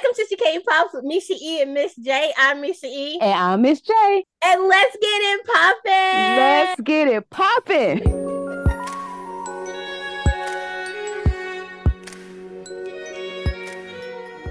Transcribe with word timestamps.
Welcome 0.00 0.14
to 0.14 0.26
She 0.28 0.36
K-Pops 0.36 0.94
with 0.94 1.04
Mesha 1.04 1.36
E 1.42 1.60
and 1.60 1.74
Miz 1.74 1.92
Jae. 1.98 2.30
I'm 2.38 2.62
Mesha 2.62 2.84
E. 2.84 3.18
And 3.20 3.32
I'm 3.32 3.62
Miz 3.62 3.82
Jae. 3.82 4.22
And 4.44 4.68
let's 4.68 4.96
get 4.96 5.08
it 5.08 5.44
poppin'. 5.44 6.36
Let's 6.36 6.80
get 6.82 7.08
it 7.08 7.28
poppin'. 7.30 7.98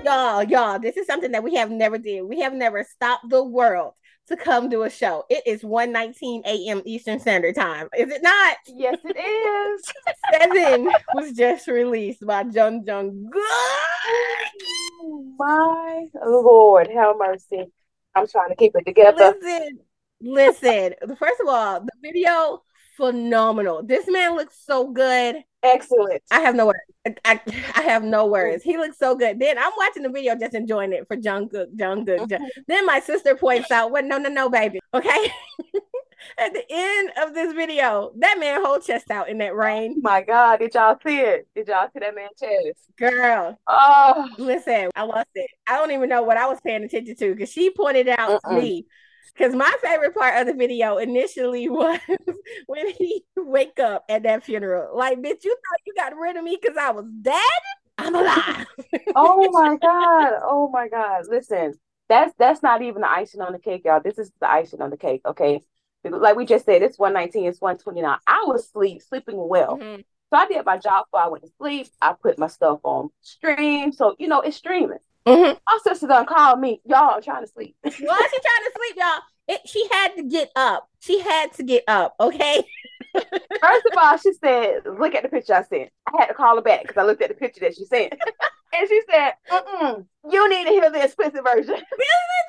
Y'all, 0.04 0.44
y'all, 0.44 0.80
this 0.80 0.98
is 0.98 1.08
something 1.08 1.32
that 1.32 1.44
we 1.46 1.56
have 1.56 1.72
never 1.72 1.98
did. 1.98 2.24
We 2.24 2.42
have 2.42 2.54
never 2.54 2.84
stopped 2.84 3.30
the 3.30 3.42
world 3.42 3.94
to 4.28 4.36
come 4.36 4.68
do 4.68 4.84
a 4.84 4.90
show. 4.90 5.24
It 5.30 5.44
is 5.46 5.62
1:19 5.62 6.46
a.m. 6.46 6.82
Eastern 6.84 7.22
Standard 7.22 7.56
Time. 7.56 7.88
Is 7.98 8.12
it 8.12 8.22
not? 8.22 8.58
Yes, 8.68 8.98
it 9.06 9.16
is. 9.16 9.94
Seven 10.34 10.92
was 11.14 11.32
just 11.32 11.70
released 11.70 12.26
by 12.26 12.42
Jung 12.42 12.84
Jung. 12.86 13.32
My 15.38 16.08
Lord, 16.26 16.88
have 16.88 17.16
mercy. 17.18 17.66
I'm 18.16 18.28
trying 18.28 18.50
to 18.50 18.56
keep 18.56 18.76
it 18.76 18.86
together. 18.86 19.36
Listen, 19.42 19.80
listen. 20.22 20.94
First 21.18 21.40
of 21.42 21.48
all, 21.48 21.82
the 21.82 21.92
video 22.02 22.64
phenomenal. 22.98 23.84
This 23.84 24.06
man 24.08 24.36
looks 24.36 24.60
so 24.66 24.92
good. 24.92 25.44
Excellent. 25.64 26.22
I 26.32 26.42
have 26.42 26.56
no 26.56 26.68
words. 26.68 27.20
I, 27.24 27.40
I 27.76 27.82
have 27.84 28.04
no 28.04 28.26
words. 28.26 28.64
He 28.64 28.78
looks 28.78 28.98
so 28.98 29.16
good. 29.16 29.40
Then 29.40 29.58
I'm 29.58 29.72
watching 29.78 30.04
the 30.04 30.10
video, 30.10 30.36
just 30.36 30.56
enjoying 30.56 30.94
it 30.94 31.08
for 31.08 31.16
Jungkook, 31.16 31.76
Jungkook. 31.76 32.30
Jung. 32.30 32.30
Mm-hmm. 32.30 32.62
Then 32.68 32.86
my 32.86 33.00
sister 33.00 33.36
points 33.36 33.72
out, 33.72 33.92
"What? 33.92 34.06
No, 34.06 34.18
no, 34.18 34.30
no, 34.30 34.50
baby. 34.50 34.80
Okay." 34.94 35.32
At 36.38 36.54
the 36.54 36.64
end 36.70 37.12
of 37.22 37.34
this 37.34 37.54
video, 37.54 38.12
that 38.18 38.40
man 38.40 38.64
whole 38.64 38.80
chest 38.80 39.12
out 39.12 39.30
in 39.30 39.38
that 39.40 39.56
rain. 39.56 39.96
Oh 39.98 40.02
my 40.02 40.22
God, 40.22 40.60
did 40.60 40.74
y'all 40.74 40.98
see 41.06 41.20
it? 41.20 41.48
Did 41.56 41.68
y'all 41.68 41.88
see 41.94 42.00
that 42.00 42.16
man 42.16 42.30
chest? 42.40 42.80
Girl. 42.98 43.58
Oh, 43.68 44.30
listen, 44.38 44.90
I 44.96 45.04
lost 45.04 45.30
it. 45.36 45.50
I 45.68 45.78
don't 45.78 45.92
even 45.92 46.10
know 46.10 46.24
what 46.24 46.38
I 46.38 46.48
was 46.48 46.60
paying 46.62 46.84
attention 46.84 47.16
to 47.16 47.34
because 47.34 47.52
she 47.52 47.70
pointed 47.70 48.08
out 48.08 48.32
uh-uh. 48.32 48.56
to 48.56 48.62
me 48.62 48.86
because 49.38 49.56
my 49.56 49.74
favorite 49.82 50.16
part 50.16 50.40
of 50.40 50.48
the 50.48 50.54
video 50.54 50.98
initially 50.98 51.70
was 51.70 52.00
when 52.66 52.90
he 52.90 53.24
wake 53.36 53.80
up 53.80 54.06
at 54.10 54.24
that 54.24 54.44
funeral. 54.44 54.98
Like, 54.98 55.20
bitch, 55.20 55.44
you 55.44 55.56
thought 55.56 55.82
you 55.86 55.94
got 55.96 56.18
rid 56.18 56.38
of 56.38 56.44
me 56.44 56.58
because 56.60 56.78
I 56.78 56.92
was 56.92 57.06
dead? 57.22 57.42
I'm 57.98 58.16
alive. 58.16 58.66
oh 59.16 59.50
my 59.52 59.78
god! 59.78 60.34
Oh 60.44 60.70
my 60.72 60.88
god! 60.88 61.24
Listen, 61.30 61.74
that's 62.08 62.34
that's 62.38 62.62
not 62.62 62.82
even 62.82 63.02
the 63.02 63.10
icing 63.10 63.42
on 63.42 63.54
the 63.54 63.60
cake, 63.60 63.84
y'all. 63.86 64.02
This 64.04 64.20
is 64.20 64.32
the 64.40 64.50
icing 64.50 64.82
on 64.82 64.92
the 64.92 64.98
cake. 64.98 65.22
Okay, 65.26 65.62
like 66.12 66.36
we 66.36 66.46
just 66.46 66.66
said, 66.66 66.82
it's 66.82 67.00
119, 67.00 67.48
it's 67.48 67.62
129. 67.62 68.18
I 68.28 68.44
was 68.48 68.66
asleep, 68.66 69.02
sleeping 69.02 69.36
well. 69.38 69.78
Mm-hmm. 69.78 70.02
So 70.30 70.38
I 70.38 70.48
did 70.48 70.66
my 70.66 70.78
job 70.78 71.06
before 71.06 71.22
I 71.22 71.28
went 71.28 71.44
to 71.44 71.52
sleep. 71.58 71.88
I 72.02 72.14
put 72.14 72.38
my 72.38 72.48
stuff 72.48 72.80
on 72.84 73.10
stream. 73.22 73.92
So, 73.94 74.16
you 74.20 74.28
know, 74.28 74.42
it's 74.42 74.58
streaming. 74.58 75.00
Mm-hmm. 75.26 75.58
My 75.68 75.80
sister 75.84 76.08
done 76.08 76.26
called 76.26 76.60
me. 76.60 76.82
Y'all, 76.86 77.16
I'm 77.16 77.22
trying 77.22 77.46
to 77.46 77.52
sleep. 77.52 77.76
Why 77.82 77.92
is 77.92 78.00
she 78.00 78.06
trying 78.06 78.22
to 78.22 78.72
sleep, 78.76 78.96
y'all? 78.98 79.22
It, 79.48 79.62
she 79.66 79.88
had 79.92 80.16
to 80.16 80.24
get 80.24 80.52
up. 80.56 80.90
She 81.00 81.20
had 81.20 81.54
to 81.54 81.64
get 81.64 81.84
up, 81.88 82.16
okay? 82.20 82.64
First 83.14 83.86
of 83.86 83.98
all, 83.98 84.18
she 84.18 84.34
said, 84.34 84.82
look 85.00 85.16
at 85.16 85.24
the 85.24 85.30
picture 85.30 85.54
I 85.54 85.64
sent. 85.64 85.90
I 86.08 86.22
had 86.22 86.28
to 86.28 86.34
call 86.34 86.56
her 86.58 86.62
back 86.62 86.82
because 86.84 86.98
I 86.98 87.04
looked 87.04 87.22
at 87.22 87.30
the 87.30 87.36
picture 87.36 87.62
that 87.62 87.76
she 87.76 87.86
sent. 87.86 88.14
and 88.74 88.88
she 88.88 89.02
said, 89.10 89.34
Mm-mm, 89.52 90.06
you 90.30 90.50
need 90.50 90.66
to 90.66 90.72
hear 90.72 90.90
the 90.92 91.04
explicit 91.04 91.44
version. 91.44 91.74
Listen 91.76 91.86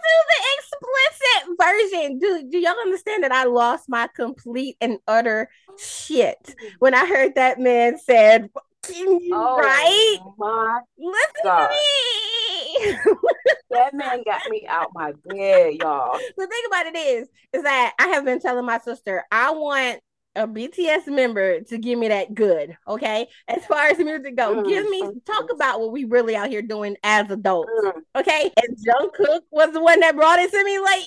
to 0.05 0.25
the 0.29 0.41
explicit 0.57 1.57
version. 1.61 2.19
Do, 2.19 2.49
do 2.51 2.59
y'all 2.59 2.75
understand 2.81 3.25
that 3.25 3.33
I 3.33 3.45
lost 3.45 3.89
my 3.89 4.09
complete 4.15 4.77
and 4.81 4.99
utter 5.07 5.49
shit 5.79 6.55
when 6.79 6.95
I 6.95 7.07
heard 7.07 7.35
that 7.37 7.59
man 7.59 7.99
said, 7.99 8.51
oh, 8.91 9.57
right? 9.59 10.19
My 10.39 10.81
Listen 10.99 11.45
God. 11.45 11.69
to 11.69 11.75
me. 11.75 12.99
that 13.71 13.95
man 13.95 14.23
got 14.25 14.49
me 14.49 14.67
out 14.69 14.89
my 14.95 15.13
bed, 15.25 15.75
y'all. 15.75 16.19
The 16.37 16.47
thing 16.47 16.63
about 16.67 16.87
it 16.87 16.97
is, 16.97 17.29
is 17.53 17.63
that 17.63 17.95
I 17.99 18.09
have 18.09 18.25
been 18.25 18.41
telling 18.41 18.67
my 18.67 18.79
sister, 18.79 19.25
I 19.31 19.53
want 19.53 20.01
a 20.39 20.47
BTS 20.47 21.09
member 21.09 21.61
to 21.63 21.79
give 21.79 21.99
me 21.99 22.09
that 22.09 22.33
good. 22.33 22.77
Okay. 22.87 23.27
As 23.49 23.65
far 23.67 23.89
as 23.89 23.99
music 23.99 24.37
go, 24.37 24.55
mm, 24.55 24.69
give 24.69 24.89
me 24.89 25.03
talk 25.27 25.53
about 25.53 25.81
what 25.81 25.93
we 25.93 26.05
really 26.05 26.37
out 26.37 26.49
here 26.49 26.63
doing 26.63 26.97
as 27.03 27.31
adults. 27.31 27.71
Mm. 27.85 28.03
Okay. 28.17 28.51
And 28.63 28.77
Jungkook 28.77 29.41
was 29.51 29.73
the 29.73 29.83
one 29.83 30.01
that 30.01 30.15
brought 30.15 30.39
it 30.39 30.51
to 30.53 30.65
me. 30.65 30.79
Like, 30.79 31.03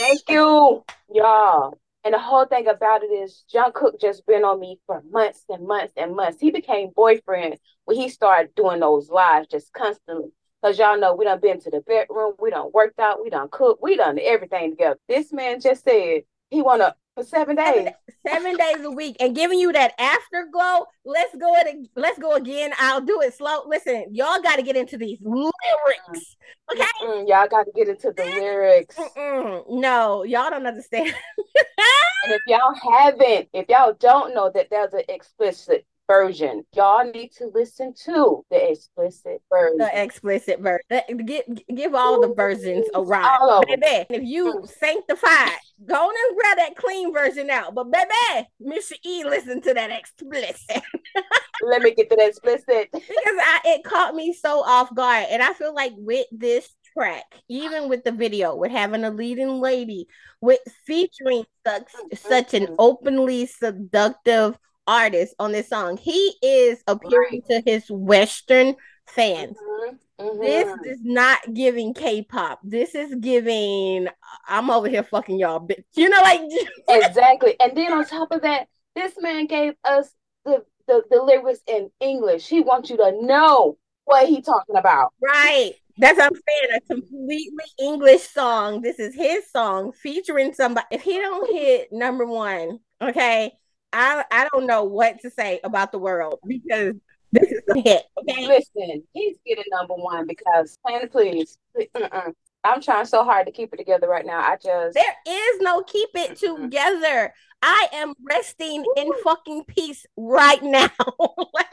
thank 0.00 0.20
you, 0.28 0.84
y'all. 1.12 1.78
And 2.04 2.14
the 2.14 2.18
whole 2.18 2.44
thing 2.44 2.68
about 2.68 3.02
it 3.02 3.06
is 3.06 3.44
Jungkook 3.52 4.00
just 4.00 4.26
been 4.26 4.44
on 4.44 4.60
me 4.60 4.78
for 4.86 5.02
months 5.10 5.44
and 5.48 5.66
months 5.66 5.92
and 5.96 6.14
months. 6.14 6.40
He 6.40 6.50
became 6.50 6.90
boyfriend 6.94 7.58
when 7.84 7.96
he 7.96 8.08
started 8.08 8.54
doing 8.54 8.80
those 8.80 9.08
lives 9.08 9.48
just 9.48 9.72
constantly. 9.72 10.30
Cause 10.62 10.78
y'all 10.78 10.98
know 10.98 11.14
we 11.14 11.24
done 11.24 11.40
been 11.40 11.60
to 11.60 11.70
the 11.70 11.80
bedroom, 11.80 12.34
we 12.40 12.50
done 12.50 12.70
worked 12.72 12.98
out, 12.98 13.22
we 13.22 13.30
done 13.30 13.48
cooked, 13.50 13.82
we 13.82 13.96
done 13.96 14.18
everything 14.20 14.70
together. 14.70 14.98
This 15.08 15.32
man 15.32 15.60
just 15.60 15.84
said 15.84 16.22
he 16.50 16.62
wanna 16.62 16.94
for 17.16 17.24
seven 17.24 17.56
days. 17.56 17.64
Seven, 17.74 17.94
seven 18.26 18.56
days 18.56 18.84
a 18.84 18.90
week 18.90 19.16
and 19.20 19.34
giving 19.34 19.58
you 19.58 19.72
that 19.72 19.94
afterglow. 19.98 20.86
Let's 21.04 21.34
go 21.36 21.54
it. 21.56 21.88
Let's 21.96 22.18
go 22.18 22.34
again. 22.34 22.72
I'll 22.78 23.00
do 23.00 23.20
it 23.22 23.34
slow. 23.34 23.62
Listen, 23.66 24.06
y'all 24.12 24.40
got 24.42 24.56
to 24.56 24.62
get 24.62 24.76
into 24.76 24.98
these 24.98 25.18
lyrics. 25.22 26.36
Okay, 26.72 26.84
Mm-mm, 27.02 27.28
y'all 27.28 27.48
got 27.48 27.64
to 27.64 27.72
get 27.74 27.88
into 27.88 28.12
the 28.14 28.24
lyrics. 28.24 28.96
Mm-mm. 28.96 29.64
No, 29.68 30.24
y'all 30.24 30.50
don't 30.50 30.66
understand. 30.66 31.06
and 31.56 32.34
if 32.34 32.42
y'all 32.46 32.74
haven't, 32.74 33.48
if 33.52 33.66
y'all 33.68 33.96
don't 33.98 34.34
know 34.34 34.50
that 34.54 34.68
there's 34.70 34.92
an 34.92 35.02
explicit 35.08 35.86
version. 36.08 36.64
Y'all 36.74 37.10
need 37.10 37.32
to 37.38 37.50
listen 37.52 37.94
to 38.04 38.44
the 38.50 38.70
explicit 38.70 39.42
version. 39.50 39.78
The 39.78 40.02
explicit 40.02 40.60
version. 40.60 41.26
Give 41.26 41.42
give 41.74 41.94
all 41.94 42.20
the 42.20 42.34
versions 42.34 42.86
a 42.94 43.02
ride. 43.02 43.38
All 43.40 43.62
baby, 43.66 44.06
if 44.10 44.22
you 44.22 44.64
sanctified, 44.78 45.50
go 45.84 45.94
on 45.94 46.14
and 46.28 46.38
grab 46.38 46.56
that 46.58 46.76
clean 46.76 47.12
version 47.12 47.50
out. 47.50 47.74
But 47.74 47.90
baby, 47.90 48.48
Mr. 48.62 48.92
E, 49.04 49.24
listen 49.24 49.60
to 49.62 49.74
that 49.74 49.90
explicit. 49.90 50.82
Let 51.62 51.82
me 51.82 51.94
get 51.94 52.10
to 52.10 52.16
that 52.16 52.28
explicit. 52.28 52.88
because 52.92 53.08
I, 53.12 53.60
it 53.64 53.84
caught 53.84 54.14
me 54.14 54.32
so 54.32 54.62
off 54.62 54.94
guard. 54.94 55.26
And 55.30 55.42
I 55.42 55.52
feel 55.52 55.74
like 55.74 55.92
with 55.96 56.26
this 56.30 56.68
track, 56.96 57.24
even 57.48 57.88
with 57.88 58.04
the 58.04 58.12
video, 58.12 58.54
with 58.54 58.70
having 58.70 59.04
a 59.04 59.10
leading 59.10 59.60
lady, 59.60 60.06
with 60.40 60.60
featuring 60.86 61.44
such, 61.66 61.88
such 62.14 62.54
an 62.54 62.64
mm-hmm. 62.64 62.74
openly 62.78 63.46
seductive 63.46 64.58
artist 64.86 65.34
on 65.38 65.52
this 65.52 65.68
song. 65.68 65.96
He 65.96 66.34
is 66.42 66.82
appealing 66.86 67.42
right. 67.48 67.64
to 67.64 67.70
his 67.70 67.90
Western 67.90 68.76
fans. 69.06 69.56
Mm-hmm. 69.56 69.96
Mm-hmm. 70.18 70.40
This 70.40 70.68
is 70.86 71.00
not 71.02 71.52
giving 71.52 71.92
K-pop. 71.92 72.60
This 72.64 72.94
is 72.94 73.14
giving. 73.16 74.08
I'm 74.48 74.70
over 74.70 74.88
here 74.88 75.02
fucking 75.02 75.38
y'all, 75.38 75.60
bitch. 75.60 75.84
You 75.94 76.08
know, 76.08 76.20
like 76.22 76.40
exactly. 76.88 77.54
And 77.60 77.76
then 77.76 77.92
on 77.92 78.04
top 78.06 78.30
of 78.30 78.42
that, 78.42 78.68
this 78.94 79.12
man 79.20 79.46
gave 79.46 79.74
us 79.84 80.10
the 80.44 80.64
the, 80.86 81.02
the 81.10 81.22
lyrics 81.22 81.60
in 81.66 81.90
English. 82.00 82.48
He 82.48 82.60
wants 82.60 82.90
you 82.90 82.96
to 82.96 83.12
know 83.22 83.76
what 84.04 84.28
he 84.28 84.40
talking 84.40 84.76
about. 84.76 85.12
Right. 85.22 85.74
That's 85.98 86.18
what 86.18 86.32
I'm 86.32 86.40
saying. 86.48 86.80
A 86.82 86.94
completely 86.94 87.64
English 87.78 88.22
song. 88.22 88.82
This 88.82 88.98
is 88.98 89.14
his 89.14 89.50
song 89.50 89.92
featuring 89.92 90.52
somebody. 90.52 90.86
If 90.90 91.02
he 91.02 91.18
don't 91.18 91.50
hit 91.50 91.88
number 91.90 92.26
one, 92.26 92.80
okay, 93.00 93.52
I 93.96 94.24
I 94.30 94.48
don't 94.52 94.66
know 94.66 94.84
what 94.84 95.20
to 95.22 95.30
say 95.30 95.58
about 95.64 95.90
the 95.90 95.98
world 95.98 96.38
because 96.46 96.94
this 97.32 97.50
is 97.50 97.62
a 97.70 97.80
hit. 97.80 98.02
Okay, 98.18 98.46
listen, 98.46 99.02
he's 99.14 99.38
getting 99.46 99.64
number 99.70 99.94
one 99.94 100.26
because 100.26 100.76
plan 100.86 101.08
please. 101.08 101.56
Uh-uh. 101.94 102.30
I'm 102.62 102.82
trying 102.82 103.06
so 103.06 103.24
hard 103.24 103.46
to 103.46 103.52
keep 103.52 103.72
it 103.72 103.76
together 103.78 104.08
right 104.08 104.26
now. 104.26 104.40
I 104.40 104.56
just 104.62 104.94
there 104.94 105.16
is 105.26 105.60
no 105.60 105.82
keep 105.82 106.10
it 106.14 106.36
together. 106.36 107.32
I 107.62 107.88
am 107.94 108.12
resting 108.22 108.84
Ooh. 108.84 108.94
in 108.98 109.10
fucking 109.24 109.64
peace 109.64 110.04
right 110.16 110.62
now. 110.62 110.90
like 111.54 111.72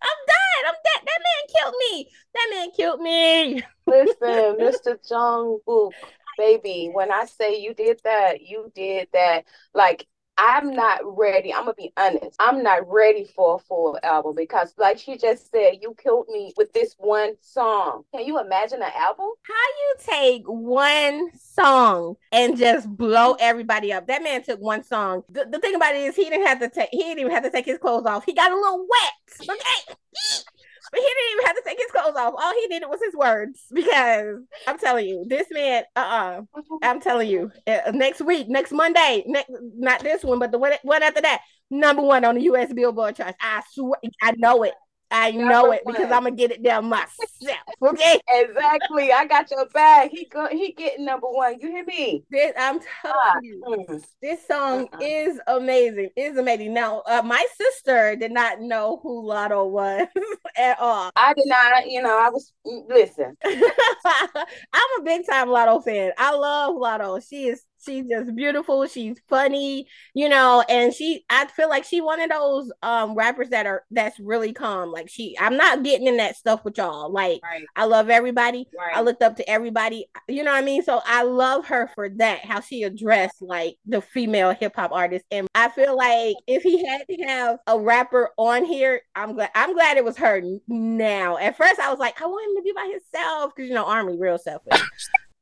I'm 0.00 0.18
done. 0.26 0.64
I'm 0.66 0.74
dead. 0.74 1.04
That 1.04 1.20
man 1.20 1.54
killed 1.54 1.74
me. 1.90 2.10
That 2.34 2.48
man 2.50 2.70
killed 2.74 3.00
me. 3.00 3.62
Listen, 3.86 4.56
Mr. 4.60 4.96
Jungkook, 5.10 5.92
baby, 6.38 6.88
when 6.92 7.12
I 7.12 7.26
say 7.26 7.60
you 7.60 7.74
did 7.74 8.00
that, 8.04 8.40
you 8.40 8.72
did 8.74 9.08
that. 9.12 9.44
Like 9.74 10.06
I'm 10.38 10.74
not 10.74 11.00
ready. 11.04 11.52
I'm 11.52 11.64
gonna 11.64 11.74
be 11.74 11.92
honest. 11.96 12.36
I'm 12.40 12.62
not 12.62 12.90
ready 12.90 13.30
for 13.36 13.56
a 13.56 13.58
full 13.58 13.98
album 14.02 14.34
because, 14.34 14.72
like 14.78 14.98
she 14.98 15.16
just 15.16 15.50
said, 15.50 15.78
you 15.82 15.94
killed 16.02 16.26
me 16.28 16.54
with 16.56 16.72
this 16.72 16.94
one 16.98 17.34
song. 17.42 18.04
Can 18.14 18.24
you 18.24 18.40
imagine 18.40 18.82
an 18.82 18.90
album? 18.96 19.28
How 19.42 19.54
you 19.54 19.94
take 19.98 20.42
one 20.46 21.30
song 21.38 22.16
and 22.32 22.56
just 22.56 22.88
blow 22.88 23.34
everybody 23.34 23.92
up? 23.92 24.06
That 24.06 24.22
man 24.22 24.42
took 24.42 24.60
one 24.60 24.84
song. 24.84 25.22
The, 25.28 25.46
the 25.50 25.58
thing 25.58 25.74
about 25.74 25.94
it 25.94 26.00
is, 26.02 26.16
he 26.16 26.24
didn't 26.24 26.46
have 26.46 26.60
to 26.60 26.68
take. 26.68 26.88
He 26.90 26.98
didn't 26.98 27.18
even 27.18 27.32
have 27.32 27.44
to 27.44 27.50
take 27.50 27.66
his 27.66 27.78
clothes 27.78 28.06
off. 28.06 28.24
He 28.24 28.32
got 28.32 28.50
a 28.50 28.56
little 28.56 28.86
wet. 28.88 29.48
Okay. 29.48 29.94
But 30.90 31.00
he 31.00 31.06
didn't 31.06 31.32
even 31.32 31.46
have 31.46 31.51
take 31.72 31.78
his 31.82 31.90
clothes 31.90 32.16
off. 32.16 32.34
All 32.36 32.54
he 32.54 32.66
needed 32.68 32.86
was 32.88 33.00
his 33.04 33.14
words. 33.14 33.60
Because 33.72 34.38
I'm 34.66 34.78
telling 34.78 35.06
you, 35.06 35.24
this 35.28 35.46
man, 35.50 35.84
uh 35.96 36.00
uh-uh, 36.00 36.60
uh, 36.60 36.78
i 36.82 36.90
am 36.90 37.00
telling 37.00 37.28
you, 37.28 37.50
uh, 37.66 37.90
next 37.92 38.20
week, 38.22 38.48
next 38.48 38.72
Monday, 38.72 39.24
next, 39.26 39.50
not 39.76 40.02
this 40.02 40.22
one, 40.22 40.38
but 40.38 40.52
the 40.52 40.58
one, 40.58 40.72
one 40.82 41.02
after 41.02 41.20
that, 41.22 41.40
number 41.70 42.02
one 42.02 42.24
on 42.24 42.36
the 42.36 42.42
US 42.42 42.72
Billboard 42.72 43.16
charts. 43.16 43.36
I 43.40 43.62
swear, 43.72 43.96
I 44.22 44.32
know 44.36 44.62
it. 44.62 44.74
I 45.12 45.30
know 45.30 45.72
it 45.72 45.82
because 45.86 46.10
I'm 46.10 46.24
gonna 46.24 46.32
get 46.32 46.50
it 46.50 46.62
down 46.62 46.86
myself. 46.86 47.58
Okay. 47.82 48.18
exactly. 48.28 49.12
I 49.12 49.26
got 49.26 49.50
your 49.50 49.66
back. 49.66 50.10
He 50.10 50.24
go. 50.24 50.48
He 50.48 50.72
getting 50.72 51.04
number 51.04 51.28
one. 51.28 51.60
You 51.60 51.68
hear 51.68 51.84
me? 51.84 52.24
This, 52.30 52.52
I'm 52.58 52.80
telling 52.80 53.16
ah, 53.16 53.38
you, 53.42 53.62
mm. 53.66 54.04
this 54.22 54.46
song 54.46 54.88
uh-uh. 54.92 54.98
is 55.02 55.40
amazing. 55.46 56.10
Is 56.16 56.36
amazing. 56.36 56.72
Now, 56.72 57.02
uh, 57.06 57.22
my 57.22 57.44
sister 57.56 58.16
did 58.16 58.32
not 58.32 58.60
know 58.60 59.00
who 59.02 59.22
Latto 59.22 59.68
was 59.68 60.06
at 60.56 60.78
all. 60.80 61.10
I 61.14 61.34
did 61.34 61.46
not. 61.46 61.90
You 61.90 62.02
know, 62.02 62.18
I 62.18 62.30
was 62.30 62.52
mm, 62.66 62.88
listen. 62.88 63.36
I'm 63.44 65.00
a 65.00 65.02
big 65.04 65.26
time 65.28 65.48
Latto 65.48 65.84
fan. 65.84 66.12
I 66.16 66.34
love 66.34 66.76
Latto. 66.76 67.20
She 67.28 67.48
is 67.48 67.62
she's 67.84 68.06
just 68.06 68.34
beautiful 68.34 68.86
she's 68.86 69.16
funny 69.28 69.86
you 70.14 70.28
know 70.28 70.64
and 70.68 70.92
she 70.94 71.24
i 71.30 71.46
feel 71.46 71.68
like 71.68 71.84
she 71.84 72.00
one 72.00 72.20
of 72.20 72.30
those 72.30 72.72
um 72.82 73.14
rappers 73.14 73.48
that 73.50 73.66
are 73.66 73.84
that's 73.90 74.18
really 74.20 74.52
calm 74.52 74.90
like 74.90 75.08
she 75.08 75.36
i'm 75.40 75.56
not 75.56 75.82
getting 75.82 76.06
in 76.06 76.16
that 76.16 76.36
stuff 76.36 76.64
with 76.64 76.76
y'all 76.78 77.10
like 77.10 77.40
right. 77.42 77.64
i 77.76 77.84
love 77.84 78.10
everybody 78.10 78.66
right. 78.78 78.96
i 78.96 79.00
looked 79.00 79.22
up 79.22 79.36
to 79.36 79.48
everybody 79.48 80.06
you 80.28 80.42
know 80.42 80.52
what 80.52 80.62
i 80.62 80.64
mean 80.64 80.82
so 80.82 81.00
i 81.06 81.22
love 81.22 81.66
her 81.66 81.90
for 81.94 82.08
that 82.08 82.44
how 82.44 82.60
she 82.60 82.82
addressed 82.82 83.42
like 83.42 83.76
the 83.86 84.00
female 84.00 84.52
hip-hop 84.54 84.92
artist 84.92 85.24
and 85.30 85.48
i 85.54 85.68
feel 85.68 85.96
like 85.96 86.36
if 86.46 86.62
he 86.62 86.86
had 86.86 87.02
to 87.08 87.16
have 87.24 87.58
a 87.66 87.78
rapper 87.78 88.30
on 88.36 88.64
here 88.64 89.00
i'm 89.14 89.34
glad 89.34 89.50
i'm 89.54 89.74
glad 89.74 89.96
it 89.96 90.04
was 90.04 90.16
her 90.16 90.42
now 90.68 91.36
at 91.38 91.56
first 91.56 91.80
i 91.80 91.90
was 91.90 91.98
like 91.98 92.20
i 92.20 92.26
want 92.26 92.50
him 92.50 92.56
to 92.56 92.62
be 92.62 92.72
by 92.72 92.90
himself 92.90 93.52
because 93.54 93.68
you 93.68 93.74
know 93.74 93.84
army 93.86 94.16
real 94.18 94.38
selfish 94.38 94.80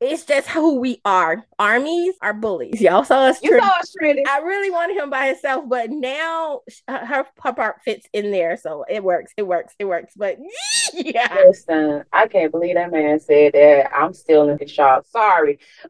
it's 0.01 0.25
just 0.25 0.47
who 0.47 0.79
we 0.79 0.99
are. 1.05 1.45
Armies 1.59 2.15
are 2.23 2.33
bullies. 2.33 2.81
Y'all 2.81 3.03
saw 3.03 3.25
us. 3.27 3.41
You 3.43 3.59
saw 3.59 3.67
us 3.79 3.93
trending. 3.95 4.25
I 4.27 4.39
really 4.39 4.71
wanted 4.71 4.97
him 4.97 5.11
by 5.11 5.27
himself, 5.27 5.65
but 5.67 5.91
now 5.91 6.61
her, 6.87 7.27
her 7.37 7.53
part 7.53 7.83
fits 7.85 8.07
in 8.11 8.31
there, 8.31 8.57
so 8.57 8.83
it 8.89 9.03
works. 9.03 9.31
It 9.37 9.43
works. 9.43 9.75
It 9.77 9.85
works. 9.85 10.13
But 10.17 10.39
yeah, 10.93 11.31
listen, 11.45 12.03
I 12.11 12.27
can't 12.27 12.51
believe 12.51 12.75
that 12.75 12.91
man 12.91 13.19
said 13.19 13.53
that. 13.53 13.95
I'm 13.95 14.15
still 14.15 14.49
in 14.49 14.67
shock. 14.67 15.05
Sorry, 15.05 15.59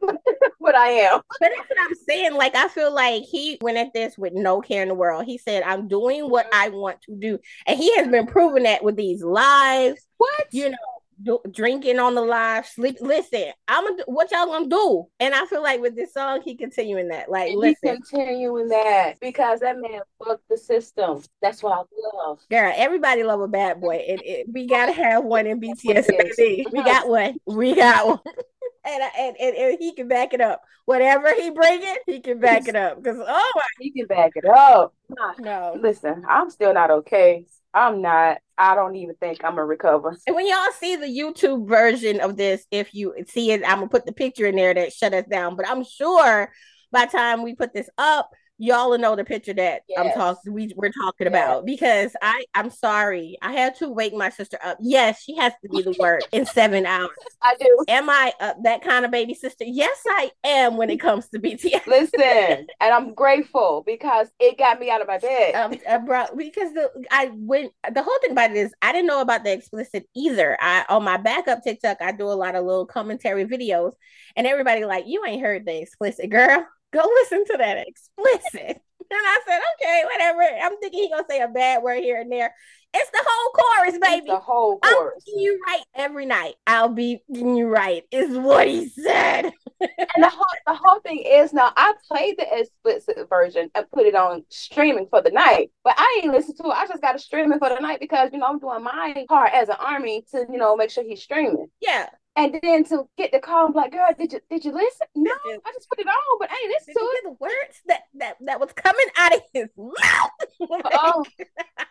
but 0.60 0.74
I 0.74 0.88
am. 0.88 1.22
But 1.40 1.50
that's 1.56 1.70
what 1.70 1.78
I'm 1.80 1.94
saying. 2.06 2.34
Like 2.34 2.54
I 2.54 2.68
feel 2.68 2.94
like 2.94 3.22
he 3.22 3.56
went 3.62 3.78
at 3.78 3.94
this 3.94 4.18
with 4.18 4.34
no 4.34 4.60
care 4.60 4.82
in 4.82 4.88
the 4.88 4.94
world. 4.94 5.24
He 5.24 5.38
said, 5.38 5.62
"I'm 5.62 5.88
doing 5.88 6.28
what 6.28 6.46
I 6.52 6.68
want 6.68 7.00
to 7.02 7.16
do," 7.16 7.38
and 7.66 7.78
he 7.78 7.96
has 7.96 8.08
been 8.08 8.26
proving 8.26 8.64
that 8.64 8.84
with 8.84 8.96
these 8.96 9.22
lives. 9.22 10.06
What 10.18 10.48
you 10.52 10.68
know 10.68 10.91
do, 11.22 11.40
drinking 11.50 11.98
on 11.98 12.14
the 12.14 12.22
live, 12.22 12.66
sleep. 12.66 12.98
Listen, 13.00 13.52
I'm 13.68 13.86
gonna 13.86 14.02
what 14.06 14.30
y'all 14.30 14.46
gonna 14.46 14.68
do? 14.68 15.06
And 15.20 15.34
I 15.34 15.46
feel 15.46 15.62
like 15.62 15.80
with 15.80 15.94
this 15.96 16.12
song, 16.12 16.40
he 16.42 16.56
continuing 16.56 17.08
that. 17.08 17.30
Like, 17.30 17.52
listen, 17.54 17.96
continuing 17.96 18.68
that 18.68 19.20
because 19.20 19.60
that 19.60 19.76
man 19.78 20.00
fucked 20.18 20.48
the 20.48 20.58
system. 20.58 21.22
That's 21.40 21.62
what 21.62 21.72
I 21.72 22.26
love. 22.26 22.40
Girl, 22.50 22.72
everybody 22.74 23.22
love 23.22 23.40
a 23.40 23.48
bad 23.48 23.80
boy, 23.80 24.04
and 24.08 24.20
it, 24.24 24.46
we 24.52 24.66
gotta 24.66 24.92
have 24.92 25.24
one 25.24 25.46
in 25.46 25.60
BTS, 25.60 26.08
baby. 26.08 26.66
We 26.72 26.82
got 26.82 27.08
one. 27.08 27.36
We 27.46 27.74
got 27.74 28.06
one. 28.06 28.20
and, 28.84 29.02
and, 29.18 29.36
and 29.38 29.56
and 29.56 29.78
he 29.78 29.92
can 29.92 30.08
back 30.08 30.34
it 30.34 30.40
up. 30.40 30.62
Whatever 30.84 31.32
he 31.34 31.50
bring 31.50 31.80
it, 31.82 32.00
he 32.06 32.20
can 32.20 32.40
back 32.40 32.66
it 32.68 32.76
up. 32.76 33.02
Because 33.02 33.18
oh 33.20 33.52
my, 33.54 33.62
he 33.78 33.92
can 33.92 34.06
back 34.06 34.32
it 34.34 34.44
up. 34.44 34.94
No, 35.38 35.76
listen, 35.80 36.24
I'm 36.28 36.50
still 36.50 36.74
not 36.74 36.90
okay. 36.90 37.46
I'm 37.74 38.02
not. 38.02 38.38
I 38.62 38.76
don't 38.76 38.94
even 38.94 39.16
think 39.16 39.44
I'm 39.44 39.56
gonna 39.56 39.64
recover. 39.64 40.16
And 40.24 40.36
when 40.36 40.46
y'all 40.46 40.70
see 40.78 40.94
the 40.94 41.06
YouTube 41.06 41.68
version 41.68 42.20
of 42.20 42.36
this, 42.36 42.64
if 42.70 42.94
you 42.94 43.12
see 43.26 43.50
it, 43.50 43.62
I'm 43.66 43.78
gonna 43.78 43.88
put 43.88 44.06
the 44.06 44.12
picture 44.12 44.46
in 44.46 44.54
there 44.54 44.72
that 44.72 44.92
shut 44.92 45.12
us 45.12 45.26
down. 45.26 45.56
But 45.56 45.68
I'm 45.68 45.82
sure 45.82 46.52
by 46.92 47.06
time 47.06 47.42
we 47.42 47.56
put 47.56 47.74
this 47.74 47.90
up, 47.98 48.30
y'all 48.62 48.90
will 48.90 48.98
know 48.98 49.16
the 49.16 49.24
picture 49.24 49.52
that 49.52 49.82
yes. 49.88 49.98
I'm 49.98 50.12
talking 50.12 50.52
we 50.52 50.72
we're 50.76 50.92
talking 50.92 51.26
yes. 51.26 51.28
about 51.28 51.66
because 51.66 52.14
I 52.22 52.44
I'm 52.54 52.70
sorry 52.70 53.36
I 53.42 53.52
had 53.52 53.74
to 53.76 53.88
wake 53.88 54.14
my 54.14 54.30
sister 54.30 54.56
up. 54.64 54.78
Yes, 54.80 55.20
she 55.20 55.34
has 55.36 55.52
to 55.62 55.68
be 55.68 55.82
the 55.82 55.96
word 55.98 56.22
in 56.30 56.46
seven 56.46 56.86
hours. 56.86 57.10
I 57.42 57.56
do. 57.58 57.84
Am 57.88 58.08
I 58.08 58.32
uh, 58.38 58.52
that 58.62 58.84
kind 58.84 59.04
of 59.04 59.10
baby 59.10 59.34
sister? 59.34 59.64
Yes, 59.66 60.00
I 60.06 60.30
am 60.44 60.76
when 60.76 60.90
it 60.90 60.98
comes 61.00 61.28
to 61.30 61.40
BTS. 61.40 61.88
Listen, 61.88 62.66
and 62.80 62.94
I'm 62.94 63.14
grateful 63.14 63.82
because 63.84 64.28
it 64.38 64.58
got 64.58 64.78
me 64.78 64.90
out 64.90 65.00
of 65.00 65.08
my 65.08 65.18
bed. 65.18 65.54
Um, 65.56 65.74
uh, 65.88 65.98
bro, 65.98 66.26
because 66.36 66.72
the 66.72 66.88
I 67.10 67.32
went 67.34 67.72
the 67.92 68.02
whole 68.02 68.18
thing 68.20 68.30
about 68.30 68.52
it 68.52 68.58
is 68.58 68.72
I 68.80 68.92
didn't 68.92 69.08
know 69.08 69.22
about 69.22 69.42
the 69.42 69.52
explicit 69.52 70.08
either. 70.14 70.56
I 70.60 70.84
on 70.88 71.02
my 71.02 71.16
backup 71.16 71.64
TikTok 71.64 71.96
I 72.00 72.12
do 72.12 72.28
a 72.28 72.30
lot 72.30 72.54
of 72.54 72.64
little 72.64 72.86
commentary 72.86 73.44
videos, 73.44 73.94
and 74.36 74.46
everybody 74.46 74.84
like 74.84 75.06
you 75.08 75.24
ain't 75.26 75.42
heard 75.42 75.66
the 75.66 75.82
explicit 75.82 76.30
girl 76.30 76.64
go 76.92 77.00
listen 77.22 77.44
to 77.46 77.56
that 77.58 77.84
explicit. 77.86 78.80
And 79.12 79.20
I 79.20 79.40
said, 79.46 79.60
okay, 79.74 80.02
whatever. 80.10 80.40
I'm 80.62 80.78
thinking 80.78 81.02
he 81.02 81.10
gonna 81.10 81.24
say 81.28 81.42
a 81.42 81.48
bad 81.48 81.82
word 81.82 82.02
here 82.02 82.18
and 82.18 82.32
there. 82.32 82.54
It's 82.94 83.10
the 83.10 83.22
whole 83.26 83.52
chorus, 83.52 83.98
baby. 83.98 84.16
It's 84.16 84.26
the 84.26 84.38
whole 84.38 84.78
chorus. 84.78 85.24
I'm 85.28 85.38
you 85.38 85.60
right 85.66 85.82
every 85.94 86.24
night. 86.24 86.54
I'll 86.66 86.88
be 86.88 87.22
you 87.28 87.66
right. 87.66 88.04
Is 88.10 88.36
what 88.38 88.68
he 88.68 88.88
said. 88.88 89.52
and 89.80 90.24
the 90.24 90.30
whole 90.30 90.44
the 90.66 90.74
whole 90.74 91.00
thing 91.00 91.22
is 91.26 91.52
now 91.52 91.72
I 91.76 91.94
played 92.10 92.36
the 92.38 92.46
explicit 92.50 93.28
version 93.28 93.70
and 93.74 93.90
put 93.92 94.06
it 94.06 94.14
on 94.14 94.44
streaming 94.50 95.06
for 95.10 95.20
the 95.20 95.30
night, 95.30 95.70
but 95.84 95.94
I 95.98 96.20
ain't 96.22 96.32
listen 96.32 96.54
to 96.56 96.64
it. 96.64 96.70
I 96.70 96.86
just 96.86 97.02
got 97.02 97.12
to 97.12 97.18
stream 97.18 97.52
it 97.52 97.58
for 97.58 97.68
the 97.68 97.80
night 97.80 98.00
because 98.00 98.30
you 98.32 98.38
know 98.38 98.46
I'm 98.46 98.58
doing 98.58 98.82
my 98.82 99.26
part 99.28 99.52
as 99.52 99.68
an 99.68 99.76
army 99.78 100.24
to 100.30 100.46
you 100.50 100.58
know 100.58 100.76
make 100.76 100.90
sure 100.90 101.04
he's 101.04 101.22
streaming. 101.22 101.66
Yeah. 101.80 102.08
And 102.34 102.58
then 102.62 102.84
to 102.84 103.06
get 103.18 103.30
the 103.30 103.40
call, 103.40 103.66
I'm 103.66 103.72
like, 103.74 103.92
girl, 103.92 104.08
did 104.18 104.32
you 104.32 104.40
did 104.48 104.64
you 104.64 104.72
listen? 104.72 105.06
No, 105.14 105.32
I 105.32 105.72
just 105.74 105.88
put 105.88 105.98
it 105.98 106.06
on, 106.06 106.38
but 106.38 106.48
hey, 106.48 106.56
ain't 106.62 106.72
listen 106.72 106.94
to 106.94 107.00
it. 107.00 107.24
The 107.24 107.36
words 107.38 107.82
that 107.88 108.02
that 108.14 108.36
that 108.40 108.60
was 108.60 108.72
coming 108.72 109.06
out 109.18 109.34
of 109.34 109.42
his 109.52 109.68
mouth. 109.76 110.30
oh. 110.94 111.24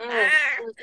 mm. 0.01 0.29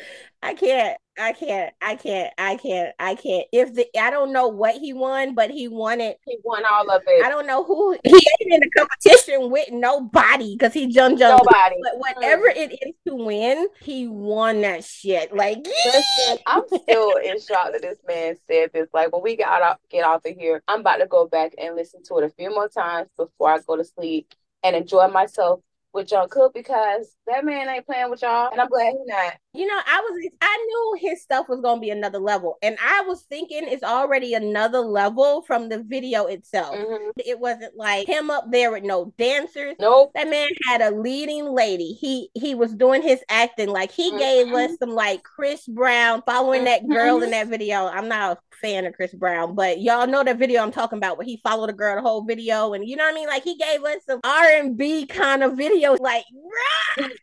I 0.42 0.54
can't. 0.54 0.98
I 1.18 1.32
can't. 1.32 1.74
I 1.82 1.96
can't. 1.96 2.32
I 2.38 2.56
can't. 2.56 2.94
I 2.98 3.14
can't. 3.14 3.46
If 3.52 3.74
the 3.74 3.86
I 3.98 4.10
don't 4.10 4.32
know 4.32 4.48
what 4.48 4.76
he 4.76 4.92
won, 4.92 5.34
but 5.34 5.50
he 5.50 5.66
won 5.66 6.00
it. 6.00 6.18
He 6.24 6.38
won 6.44 6.62
all 6.70 6.88
of 6.90 7.02
it. 7.06 7.24
I 7.24 7.28
don't 7.28 7.46
know 7.46 7.64
who 7.64 7.98
he 8.04 8.10
ain't 8.10 8.52
in 8.52 8.62
a 8.62 8.70
competition 8.70 9.50
with 9.50 9.70
nobody 9.72 10.54
because 10.56 10.72
he 10.72 10.86
jumped 10.86 11.18
jumped. 11.18 11.44
Nobody. 11.44 11.76
But 11.82 11.98
whatever 11.98 12.44
mm. 12.44 12.56
it 12.56 12.72
is 12.72 12.94
to 13.08 13.14
win, 13.16 13.68
he 13.80 14.06
won 14.06 14.60
that 14.60 14.84
shit. 14.84 15.34
Like 15.34 15.58
Listen, 15.66 16.38
I'm 16.46 16.62
still 16.68 17.16
in 17.16 17.40
shock 17.40 17.72
that 17.72 17.82
this 17.82 17.98
man 18.06 18.36
said 18.46 18.70
this. 18.72 18.88
Like 18.92 19.12
when 19.12 19.22
we 19.22 19.36
got 19.36 19.62
out, 19.62 19.80
get 19.90 20.04
off 20.04 20.24
of 20.24 20.36
here, 20.36 20.62
I'm 20.68 20.80
about 20.80 20.98
to 20.98 21.06
go 21.06 21.26
back 21.26 21.52
and 21.58 21.74
listen 21.74 22.02
to 22.04 22.18
it 22.18 22.24
a 22.24 22.30
few 22.30 22.50
more 22.50 22.68
times 22.68 23.08
before 23.16 23.50
I 23.50 23.58
go 23.66 23.76
to 23.76 23.84
sleep 23.84 24.32
and 24.62 24.76
enjoy 24.76 25.08
myself 25.08 25.60
with 25.92 26.08
Jungkook 26.08 26.54
because 26.54 27.14
that 27.28 27.44
man 27.44 27.68
ain't 27.68 27.86
playing 27.86 28.10
with 28.10 28.22
y'all, 28.22 28.50
and 28.50 28.60
I'm 28.60 28.68
glad 28.68 28.92
he's 28.92 29.06
not. 29.06 29.34
You 29.54 29.66
know, 29.66 29.80
I 29.86 30.00
was 30.00 30.28
I 30.40 30.66
knew 30.66 31.08
his 31.08 31.22
stuff 31.22 31.48
was 31.48 31.60
gonna 31.60 31.80
be 31.80 31.90
another 31.90 32.18
level, 32.18 32.56
and 32.62 32.76
I 32.82 33.02
was 33.02 33.22
thinking 33.22 33.64
it's 33.64 33.82
already 33.82 34.34
another 34.34 34.80
level 34.80 35.42
from 35.42 35.68
the 35.68 35.82
video 35.82 36.26
itself. 36.26 36.74
Mm-hmm. 36.74 37.10
It 37.18 37.38
wasn't 37.38 37.76
like 37.76 38.06
him 38.06 38.30
up 38.30 38.46
there 38.50 38.70
with 38.70 38.84
no 38.84 39.12
dancers. 39.18 39.76
Nope. 39.80 40.12
That 40.14 40.28
man 40.28 40.48
had 40.68 40.80
a 40.80 40.90
leading 40.90 41.46
lady. 41.46 41.92
He 41.92 42.30
he 42.34 42.54
was 42.54 42.74
doing 42.74 43.02
his 43.02 43.22
acting 43.28 43.68
like 43.68 43.90
he 43.90 44.10
mm-hmm. 44.10 44.18
gave 44.18 44.52
us 44.52 44.78
some 44.78 44.90
like 44.90 45.22
Chris 45.22 45.66
Brown 45.66 46.22
following 46.26 46.64
mm-hmm. 46.64 46.88
that 46.88 46.94
girl 46.94 47.16
in 47.16 47.22
mm-hmm. 47.22 47.30
that 47.32 47.48
video. 47.48 47.86
I'm 47.86 48.08
not 48.08 48.38
a 48.38 48.56
fan 48.60 48.86
of 48.86 48.94
Chris 48.94 49.14
Brown, 49.14 49.54
but 49.54 49.80
y'all 49.80 50.06
know 50.06 50.24
the 50.24 50.34
video 50.34 50.62
I'm 50.62 50.72
talking 50.72 50.98
about 50.98 51.18
where 51.18 51.26
he 51.26 51.40
followed 51.42 51.70
a 51.70 51.72
girl 51.72 51.96
the 51.96 52.02
whole 52.02 52.24
video, 52.24 52.74
and 52.74 52.86
you 52.86 52.96
know 52.96 53.04
what 53.04 53.12
I 53.12 53.14
mean. 53.14 53.28
Like 53.28 53.44
he 53.44 53.56
gave 53.56 53.82
us 53.84 54.02
some 54.06 54.20
R 54.24 54.44
and 54.44 54.76
B 54.76 55.06
kind 55.06 55.42
of 55.42 55.56
video. 55.56 55.96
Like, 56.00 56.24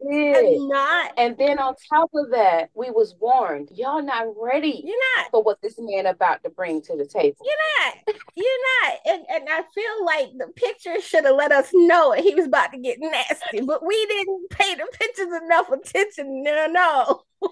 not. 0.01 1.13
And 1.17 1.37
then 1.37 1.59
on 1.59 1.75
top 1.89 2.09
of 2.13 2.31
that, 2.31 2.69
we 2.73 2.89
was 2.91 3.15
warned, 3.19 3.69
y'all 3.73 4.01
not 4.01 4.27
ready. 4.39 4.81
You're 4.83 4.97
not 5.17 5.31
for 5.31 5.43
what 5.43 5.61
this 5.61 5.75
man 5.77 6.05
about 6.05 6.43
to 6.43 6.49
bring 6.49 6.81
to 6.83 6.95
the 6.95 7.05
table. 7.05 7.37
You're 7.43 8.15
not. 8.15 8.17
You're 8.35 8.45
not. 8.83 8.93
And 9.07 9.25
and 9.29 9.49
I 9.49 9.63
feel 9.73 10.05
like 10.05 10.29
the 10.37 10.51
picture 10.55 10.99
should 11.01 11.25
have 11.25 11.35
let 11.35 11.51
us 11.51 11.69
know 11.73 12.13
he 12.13 12.35
was 12.35 12.45
about 12.45 12.71
to 12.73 12.79
get 12.79 12.97
nasty, 12.99 13.61
but 13.61 13.85
we 13.85 14.05
didn't 14.07 14.49
pay 14.49 14.75
the 14.75 14.87
pictures 14.91 15.41
enough 15.43 15.69
attention. 15.69 16.43
No, 16.43 16.67
no. 16.67 17.21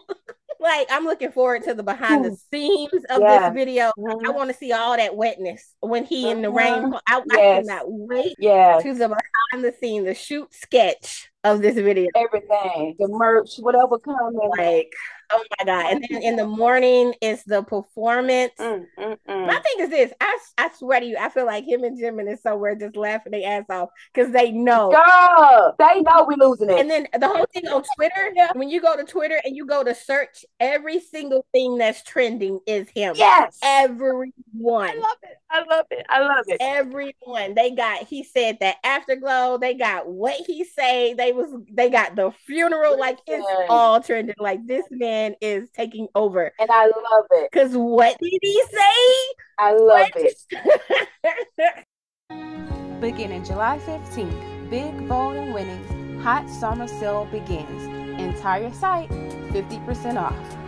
like 0.60 0.88
I'm 0.90 1.04
looking 1.04 1.32
forward 1.32 1.64
to 1.64 1.74
the 1.74 1.84
behind 1.84 2.26
the 2.26 2.38
scenes 2.52 3.04
of 3.10 3.22
yeah. 3.22 3.50
this 3.50 3.54
video. 3.54 3.92
Mm-hmm. 3.98 4.26
I 4.26 4.30
want 4.32 4.50
to 4.50 4.56
see 4.56 4.72
all 4.72 4.96
that 4.96 5.16
wetness 5.16 5.76
when 5.82 6.06
he 6.06 6.24
mm-hmm. 6.24 6.38
in 6.38 6.42
the 6.42 6.50
rain. 6.50 6.92
Mm-hmm. 6.92 6.94
I, 7.08 7.22
yes. 7.32 7.32
I 7.32 7.36
cannot 7.36 7.84
wait 7.86 8.36
yeah. 8.40 8.80
to 8.82 8.94
the 8.94 9.10
behind 9.10 9.64
the 9.64 9.74
scene, 9.80 10.06
the 10.06 10.14
shoot 10.14 10.54
sketch 10.54 11.30
of 11.44 11.62
this 11.62 11.76
video. 11.76 12.10
Everything, 12.16 12.96
the 13.00 13.08
merch, 13.08 13.58
whatever 13.58 14.00
coming. 14.00 14.40
Like 14.58 14.94
Oh 15.34 15.44
my 15.58 15.66
god! 15.66 15.92
And 15.92 16.06
then 16.08 16.22
in 16.22 16.36
the 16.36 16.46
morning 16.46 17.14
is 17.20 17.44
the 17.44 17.64
performance. 17.64 18.54
Mm, 18.60 18.86
mm, 19.00 19.18
mm. 19.28 19.48
My 19.48 19.60
thing 19.60 19.80
is 19.80 19.90
this: 19.90 20.14
I, 20.22 20.38
I 20.60 20.70
swear 20.78 21.00
to 21.00 21.06
you, 21.06 21.18
I 21.20 21.30
feel 21.30 21.48
like 21.48 21.66
him 21.66 21.84
and 21.84 22.00
Jimin 22.00 22.32
is 22.32 22.42
somewhere 22.42 22.76
just 22.76 22.96
laughing 22.96 23.32
their 23.32 23.60
ass 23.60 23.66
off 23.70 23.90
because 24.14 24.32
they 24.32 24.52
know. 24.52 24.92
Girl, 24.92 25.76
they 25.80 26.02
know 26.02 26.26
we 26.28 26.36
losing 26.36 26.70
it. 26.70 26.80
And 26.80 26.90
then 26.90 27.08
the 27.20 27.28
whole 27.28 27.48
thing 27.52 27.68
on 27.68 27.84
Twitter. 27.96 28.32
Yeah. 28.36 28.52
When 28.54 28.70
you 28.70 28.80
go 28.80 28.96
to 28.96 29.04
Twitter 29.04 29.42
and 29.44 29.56
you 29.56 29.66
go 29.66 29.84
to 29.84 29.96
search, 29.96 30.46
every 30.60 31.00
single 31.00 31.46
thing 31.52 31.78
that's 31.78 32.04
trending 32.04 32.60
is 32.68 32.88
him. 32.90 33.16
Yes, 33.18 33.58
everyone. 33.64 34.90
I 34.90 34.96
love 34.96 35.18
it. 35.24 35.38
I 35.50 35.64
love 35.64 35.86
it. 35.90 36.06
I 36.10 36.20
love 36.20 36.46
it. 36.48 36.58
Everyone. 36.60 37.56
They 37.56 37.72
got. 37.72 38.04
He 38.04 38.24
said 38.24 38.58
that 38.60 38.76
afterglow. 38.84 39.58
They 39.58 39.74
got 39.74 40.08
what 40.08 40.36
he 40.46 40.64
say. 40.64 41.16
They 41.16 41.32
was. 41.36 41.50
They 41.72 41.90
got 41.90 42.16
the 42.16 42.32
funeral. 42.46 43.00
Like 43.00 43.20
it's 43.28 43.46
all 43.70 44.02
trending. 44.02 44.36
Like 44.40 44.66
this 44.68 44.86
man 44.92 45.13
man 45.24 45.36
is 45.42 45.70
taking 45.72 46.08
over. 46.16 46.52
And 46.60 46.70
I 46.72 46.86
love 46.86 47.25
it. 47.32 47.52
Cause 47.52 47.72
what 47.74 48.18
did 48.20 48.40
he 48.42 48.63
say? 48.72 49.36
I 49.60 49.74
love 49.74 50.10
what? 50.13 50.13
it. 50.16 51.86
Beginning 53.02 53.44
July 53.44 53.80
15th, 53.86 54.70
big 54.70 55.08
bold 55.10 55.36
and 55.36 55.54
winnings 55.54 56.24
hot 56.24 56.50
summer 56.50 56.88
sale 56.88 57.25
begins. 57.32 57.84
Entire 58.20 58.72
site 58.74 59.10
50% 59.10 60.18
off. 60.18 60.62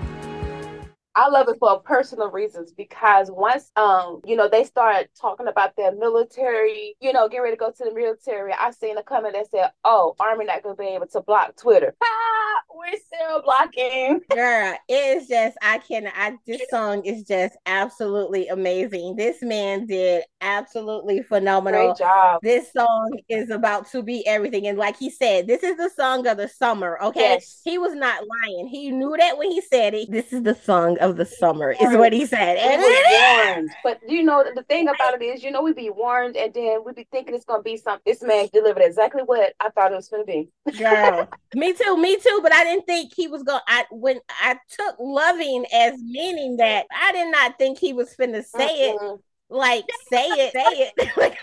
I 1.15 1.29
love 1.29 1.47
it 1.47 1.57
for 1.59 1.79
personal 1.79 2.29
reasons 2.29 2.73
because 2.73 3.31
once 3.31 3.71
um 3.77 4.19
you 4.25 4.35
know 4.35 4.49
they 4.49 4.65
start 4.65 5.07
talking 5.19 5.47
about 5.47 5.75
their 5.77 5.95
military, 5.95 6.95
you 6.99 7.13
know, 7.13 7.29
get 7.29 7.39
ready 7.39 7.55
to 7.55 7.59
go 7.59 7.71
to 7.71 7.83
the 7.85 7.93
military. 7.93 8.51
I 8.53 8.71
seen 8.71 8.97
a 8.97 9.03
comment 9.03 9.33
that 9.33 9.49
said, 9.49 9.71
"Oh, 9.85 10.15
Army 10.19 10.45
not 10.45 10.61
gonna 10.61 10.75
be 10.75 10.87
able 10.87 11.07
to 11.07 11.21
block 11.21 11.55
Twitter." 11.55 11.95
Ah, 12.03 12.61
we're 12.75 12.97
still 12.97 13.41
blocking. 13.43 14.19
Girl, 14.29 14.75
it 14.89 15.17
is 15.17 15.27
just 15.27 15.57
I 15.61 15.77
can. 15.77 16.07
I 16.07 16.35
this 16.45 16.61
song 16.69 17.05
is 17.05 17.23
just 17.23 17.55
absolutely 17.65 18.49
amazing. 18.49 19.15
This 19.15 19.41
man 19.41 19.85
did 19.85 20.23
absolutely 20.41 21.23
phenomenal. 21.23 21.93
Great 21.93 21.97
job. 21.97 22.39
This 22.43 22.73
song 22.73 23.17
is 23.29 23.49
about 23.49 23.89
to 23.91 24.03
be 24.03 24.27
everything, 24.27 24.67
and 24.67 24.77
like 24.77 24.97
he 24.97 25.09
said, 25.09 25.47
this 25.47 25.63
is 25.63 25.77
the 25.77 25.89
song 25.95 26.27
of 26.27 26.35
the 26.35 26.49
summer. 26.49 26.99
Okay, 27.01 27.21
yes. 27.21 27.61
he 27.63 27.77
was 27.77 27.93
not 27.95 28.21
lying. 28.43 28.67
He 28.67 28.91
knew 28.91 29.15
that 29.17 29.37
when 29.37 29.49
he 29.49 29.61
said 29.61 29.93
it. 29.93 30.11
This 30.11 30.33
is 30.33 30.43
the 30.43 30.55
song 30.55 30.97
of 31.09 31.17
the 31.17 31.25
summer 31.25 31.71
is 31.71 31.95
what 31.97 32.13
he 32.13 32.25
said. 32.25 32.57
And 32.57 32.81
warned. 32.81 33.69
But 33.83 33.99
you 34.07 34.23
know, 34.23 34.43
the 34.55 34.63
thing 34.63 34.87
about 34.87 35.21
it 35.21 35.23
is, 35.23 35.43
you 35.43 35.51
know, 35.51 35.61
we'd 35.61 35.75
be 35.75 35.89
warned 35.89 36.35
and 36.35 36.53
then 36.53 36.83
we'd 36.85 36.95
be 36.95 37.07
thinking 37.11 37.35
it's 37.35 37.45
gonna 37.45 37.63
be 37.63 37.77
something. 37.77 38.01
This 38.05 38.21
man 38.21 38.49
delivered 38.53 38.81
exactly 38.81 39.23
what 39.23 39.53
I 39.59 39.69
thought 39.69 39.91
it 39.91 39.95
was 39.95 40.09
gonna 40.09 40.25
be. 40.25 40.49
Girl. 40.77 41.29
me 41.55 41.73
too, 41.73 41.97
me 41.97 42.17
too. 42.17 42.39
But 42.41 42.53
I 42.53 42.63
didn't 42.63 42.85
think 42.85 43.13
he 43.15 43.27
was 43.27 43.43
gonna 43.43 43.61
I 43.67 43.85
when 43.91 44.19
I 44.29 44.57
took 44.69 44.95
loving 44.99 45.65
as 45.73 46.01
meaning 46.01 46.57
that 46.57 46.85
I 46.91 47.11
did 47.11 47.31
not 47.31 47.57
think 47.57 47.79
he 47.79 47.93
was 47.93 48.15
finna 48.15 48.43
say 48.43 48.93
mm-hmm. 48.93 49.15
it 49.15 49.21
like 49.49 49.85
say 50.11 50.27
it, 50.27 50.53
say 50.53 50.91
it. 50.97 51.11
like 51.17 51.37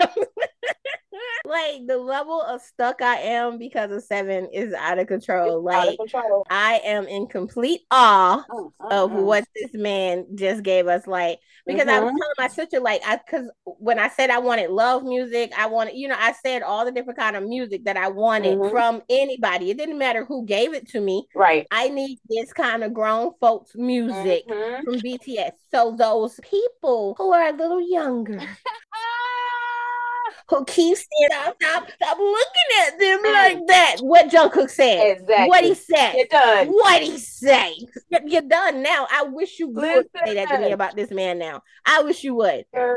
the 1.87 1.97
level 1.97 2.41
of 2.41 2.61
stuck 2.61 3.01
I 3.01 3.17
am 3.17 3.57
because 3.57 3.91
of 3.91 4.03
seven 4.03 4.47
is 4.53 4.73
out 4.73 4.99
of 4.99 5.07
control. 5.07 5.57
It's 5.57 5.65
like 5.65 5.89
of 5.89 5.97
control. 5.97 6.47
I 6.49 6.81
am 6.83 7.07
in 7.07 7.27
complete 7.27 7.81
awe 7.91 8.43
mm-hmm. 8.49 8.91
of 8.91 9.11
what 9.11 9.45
this 9.55 9.73
man 9.73 10.25
just 10.35 10.63
gave 10.63 10.87
us. 10.87 11.05
Like 11.07 11.39
because 11.65 11.85
mm-hmm. 11.85 11.89
I 11.89 11.99
was 11.99 12.09
mm-hmm. 12.09 12.17
telling 12.17 12.35
my 12.37 12.47
sister, 12.47 12.79
like 12.79 13.01
I 13.05 13.17
because 13.17 13.49
when 13.65 13.99
I 13.99 14.09
said 14.09 14.29
I 14.29 14.39
wanted 14.39 14.69
love 14.69 15.03
music, 15.03 15.51
I 15.57 15.67
wanted, 15.67 15.95
you 15.95 16.07
know, 16.07 16.17
I 16.17 16.33
said 16.33 16.61
all 16.61 16.85
the 16.85 16.91
different 16.91 17.19
kind 17.19 17.35
of 17.35 17.43
music 17.43 17.85
that 17.85 17.97
I 17.97 18.09
wanted 18.09 18.57
mm-hmm. 18.57 18.69
from 18.69 19.01
anybody. 19.09 19.71
It 19.71 19.77
didn't 19.77 19.97
matter 19.97 20.25
who 20.25 20.45
gave 20.45 20.73
it 20.73 20.87
to 20.89 21.01
me. 21.01 21.25
Right. 21.35 21.67
I 21.71 21.89
need 21.89 22.19
this 22.29 22.53
kind 22.53 22.83
of 22.83 22.93
grown 22.93 23.31
folks 23.39 23.75
music 23.75 24.47
mm-hmm. 24.47 24.83
from 24.83 24.95
BTS. 24.95 25.51
So 25.71 25.95
those 25.97 26.39
people 26.41 27.15
who 27.17 27.33
are 27.33 27.49
a 27.49 27.53
little 27.53 27.81
younger 27.81 28.39
who 30.49 30.65
keeps 30.65 30.99
saying, 30.99 31.29
stop, 31.31 31.55
stop, 31.61 31.91
stop 31.91 32.17
looking 32.17 32.87
at 32.87 32.99
them 32.99 33.19
mm. 33.23 33.33
like 33.33 33.67
that. 33.67 33.97
What 34.01 34.29
Jungkook 34.29 34.69
said. 34.69 35.17
Exactly. 35.17 35.47
What 35.47 35.63
he 35.63 35.73
said. 35.73 36.13
You're 36.15 36.25
done. 36.27 36.67
What 36.67 37.01
he 37.01 37.17
say. 37.17 37.75
You're 38.25 38.41
done 38.41 38.83
now. 38.83 39.07
I 39.11 39.23
wish 39.23 39.59
you 39.59 39.67
would 39.69 39.83
Listen. 39.83 40.09
say 40.25 40.33
that 40.35 40.49
to 40.49 40.59
me 40.59 40.71
about 40.71 40.95
this 40.95 41.11
man 41.11 41.39
now. 41.39 41.61
I 41.85 42.01
wish 42.03 42.23
you 42.23 42.35
would. 42.35 42.65
Uh, 42.75 42.93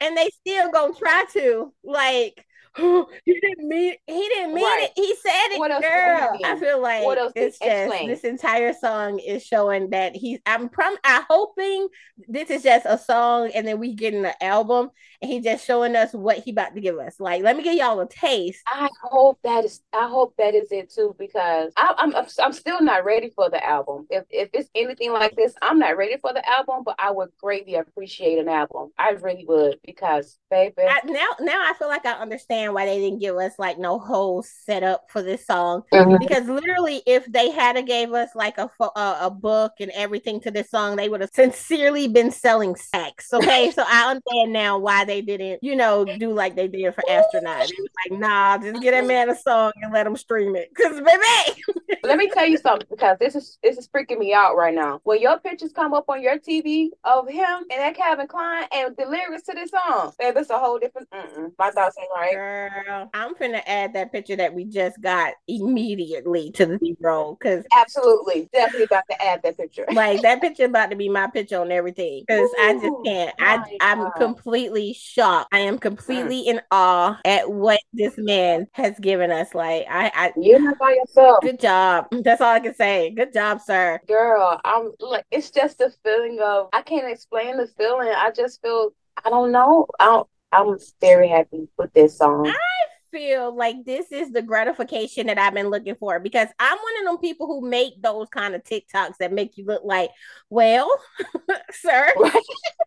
and 0.00 0.16
they 0.16 0.28
still 0.40 0.70
gonna 0.70 0.94
try 0.94 1.24
to. 1.34 1.72
Like, 1.84 2.44
he 3.24 3.40
didn't 3.40 3.68
mean 3.68 3.94
he 4.06 4.28
didn't 4.28 4.54
mean 4.54 4.64
right. 4.64 4.84
it. 4.84 4.92
He 4.94 5.14
said 5.16 5.48
it, 5.50 5.82
girl. 5.82 6.38
I 6.44 6.58
feel 6.58 6.80
like 6.80 7.04
what 7.04 7.18
else 7.18 7.32
it's 7.34 7.58
just 7.58 7.70
explain? 7.70 8.08
this 8.08 8.20
entire 8.20 8.72
song 8.72 9.18
is 9.18 9.44
showing 9.44 9.90
that 9.90 10.14
he's. 10.14 10.38
I'm 10.46 10.68
prom. 10.68 10.96
I 11.02 11.24
hoping 11.28 11.88
this 12.28 12.50
is 12.50 12.62
just 12.62 12.86
a 12.86 12.98
song, 12.98 13.50
and 13.54 13.66
then 13.66 13.78
we 13.78 13.94
get 13.94 14.14
in 14.14 14.22
the 14.22 14.44
album, 14.44 14.90
and 15.20 15.30
he 15.30 15.40
just 15.40 15.66
showing 15.66 15.96
us 15.96 16.12
what 16.12 16.38
he 16.38 16.50
about 16.50 16.74
to 16.74 16.80
give 16.80 16.98
us. 16.98 17.18
Like, 17.18 17.42
let 17.42 17.56
me 17.56 17.62
give 17.62 17.74
y'all 17.74 18.00
a 18.00 18.08
taste. 18.08 18.60
I 18.66 18.88
hope 19.02 19.38
that 19.44 19.64
is. 19.64 19.80
I 19.92 20.08
hope 20.08 20.34
that 20.38 20.54
is 20.54 20.70
it 20.70 20.90
too, 20.90 21.14
because 21.18 21.72
I, 21.76 21.94
I'm 21.96 22.14
I'm 22.14 22.52
still 22.52 22.80
not 22.80 23.04
ready 23.04 23.30
for 23.30 23.50
the 23.50 23.64
album. 23.64 24.06
If 24.10 24.24
if 24.30 24.50
it's 24.52 24.70
anything 24.74 25.12
like 25.12 25.36
this, 25.36 25.54
I'm 25.62 25.78
not 25.78 25.96
ready 25.96 26.16
for 26.18 26.32
the 26.32 26.48
album, 26.48 26.82
but 26.84 26.96
I 26.98 27.10
would 27.10 27.30
greatly 27.40 27.74
appreciate 27.74 28.38
an 28.38 28.48
album. 28.48 28.90
I 28.98 29.10
really 29.10 29.44
would, 29.46 29.78
because 29.84 30.38
baby, 30.50 30.82
I, 30.82 31.00
now 31.04 31.28
now 31.40 31.62
I 31.64 31.74
feel 31.78 31.88
like 31.88 32.06
I 32.06 32.12
understand 32.12 32.74
why 32.74 32.86
they 32.86 32.98
didn't 32.98 33.20
give 33.20 33.36
us 33.36 33.58
like 33.58 33.78
no 33.78 33.98
whole 33.98 34.42
setup 34.42 35.10
for 35.10 35.22
this 35.22 35.46
song 35.46 35.82
mm-hmm. 35.92 36.16
because 36.18 36.46
literally 36.48 37.02
if 37.06 37.24
they 37.26 37.50
had 37.50 37.74
to 37.74 37.82
gave 37.82 38.12
us 38.12 38.30
like 38.34 38.58
a, 38.58 38.70
a, 38.80 39.16
a 39.22 39.30
book 39.30 39.72
and 39.80 39.90
everything 39.94 40.40
to 40.40 40.50
this 40.50 40.70
song 40.70 40.96
they 40.96 41.08
would 41.08 41.20
have 41.20 41.30
sincerely 41.32 42.08
been 42.08 42.30
selling 42.30 42.76
sex 42.76 43.32
okay 43.32 43.70
so 43.74 43.84
i 43.86 44.10
understand 44.10 44.52
now 44.52 44.78
why 44.78 45.04
they 45.08 45.20
didn't 45.20 45.62
you 45.62 45.74
know 45.74 46.04
do 46.04 46.32
like 46.32 46.54
they 46.54 46.68
did 46.68 46.94
for 46.94 47.02
astronaut. 47.10 47.70
It 47.70 47.74
was 47.78 47.88
like 48.10 48.20
nah 48.20 48.58
just 48.58 48.82
get 48.82 49.02
a 49.02 49.06
man 49.06 49.30
a 49.30 49.36
song 49.36 49.72
and 49.82 49.92
let 49.92 50.06
him 50.06 50.16
stream 50.16 50.54
it. 50.56 50.68
Because 50.74 51.00
baby 51.00 51.62
let 52.02 52.18
me 52.18 52.28
tell 52.28 52.46
you 52.46 52.58
something 52.58 52.86
because 52.90 53.16
this 53.18 53.34
is 53.34 53.58
this 53.62 53.78
is 53.78 53.88
freaking 53.88 54.18
me 54.18 54.32
out 54.32 54.56
right 54.56 54.74
now 54.74 55.00
when 55.04 55.20
your 55.20 55.38
pictures 55.40 55.72
come 55.72 55.94
up 55.94 56.04
on 56.08 56.22
your 56.22 56.38
tv 56.38 56.88
of 57.04 57.28
him 57.28 57.64
and 57.70 57.80
that 57.80 57.96
Calvin 57.96 58.26
Klein 58.26 58.64
and 58.72 58.96
the 58.96 59.06
lyrics 59.06 59.44
to 59.44 59.54
this 59.54 59.70
song 59.70 60.12
baby 60.18 60.40
it's 60.40 60.50
a 60.50 60.58
whole 60.58 60.78
different 60.78 61.08
mm-mm. 61.10 61.50
my 61.58 61.70
thoughts 61.70 61.96
ain't 61.98 62.08
right 62.14 62.34
Girl 62.34 63.10
I'm 63.14 63.34
finna 63.34 63.62
add 63.66 63.94
that 63.94 64.12
picture 64.12 64.36
that 64.36 64.54
we 64.54 64.64
just 64.64 65.00
got 65.00 65.34
immediately 65.46 66.50
to 66.52 66.66
the 66.66 66.96
roll 67.00 67.36
because 67.40 67.64
absolutely, 67.76 68.48
definitely 68.52 68.84
about 68.84 69.04
to 69.10 69.24
add 69.24 69.42
that 69.42 69.56
picture. 69.56 69.86
like 69.92 70.22
that 70.22 70.40
picture 70.40 70.64
about 70.64 70.90
to 70.90 70.96
be 70.96 71.08
my 71.08 71.26
picture 71.28 71.60
on 71.60 71.72
everything 71.72 72.24
because 72.26 72.50
I 72.60 72.74
just 72.74 72.96
can't. 73.04 73.34
I 73.38 73.76
I'm 73.80 73.98
God. 73.98 74.12
completely 74.16 74.92
shocked. 74.92 75.48
I 75.52 75.60
am 75.60 75.78
completely 75.78 76.44
mm. 76.44 76.48
in 76.48 76.60
awe 76.70 77.18
at 77.24 77.50
what 77.50 77.80
this 77.92 78.14
man 78.18 78.66
has 78.72 78.98
given 78.98 79.30
us. 79.30 79.54
Like 79.54 79.86
I, 79.88 80.10
I 80.14 80.32
not 80.36 80.78
by 80.78 80.92
yourself. 80.92 81.42
Good 81.42 81.60
job. 81.60 81.77
That's 82.22 82.40
all 82.40 82.54
I 82.54 82.60
can 82.60 82.74
say. 82.74 83.10
Good 83.10 83.32
job, 83.32 83.60
sir. 83.60 84.00
Girl, 84.06 84.60
I'm 84.64 84.92
like 85.00 85.24
it's 85.30 85.50
just 85.50 85.80
a 85.80 85.90
feeling 86.04 86.40
of 86.42 86.68
I 86.72 86.82
can't 86.82 87.10
explain 87.10 87.56
the 87.56 87.66
feeling. 87.66 88.08
I 88.08 88.30
just 88.30 88.60
feel 88.62 88.90
I 89.24 89.30
don't 89.30 89.52
know. 89.52 89.86
I 90.00 90.06
don't 90.06 90.28
I'm 90.50 90.78
very 91.00 91.28
happy 91.28 91.68
with 91.76 91.92
this 91.92 92.16
song. 92.16 92.48
I 92.48 92.77
feel 93.18 93.54
like 93.54 93.84
this 93.84 94.12
is 94.12 94.30
the 94.30 94.42
gratification 94.42 95.26
that 95.26 95.38
I've 95.38 95.54
been 95.54 95.70
looking 95.70 95.96
for 95.96 96.20
because 96.20 96.48
I'm 96.60 96.78
one 96.78 96.98
of 97.00 97.04
them 97.04 97.18
people 97.18 97.48
who 97.48 97.68
make 97.68 98.00
those 98.00 98.28
kind 98.28 98.54
of 98.54 98.62
TikToks 98.62 99.16
that 99.18 99.32
make 99.32 99.58
you 99.58 99.64
look 99.66 99.82
like, 99.84 100.10
well, 100.50 100.88
sir, 101.72 102.12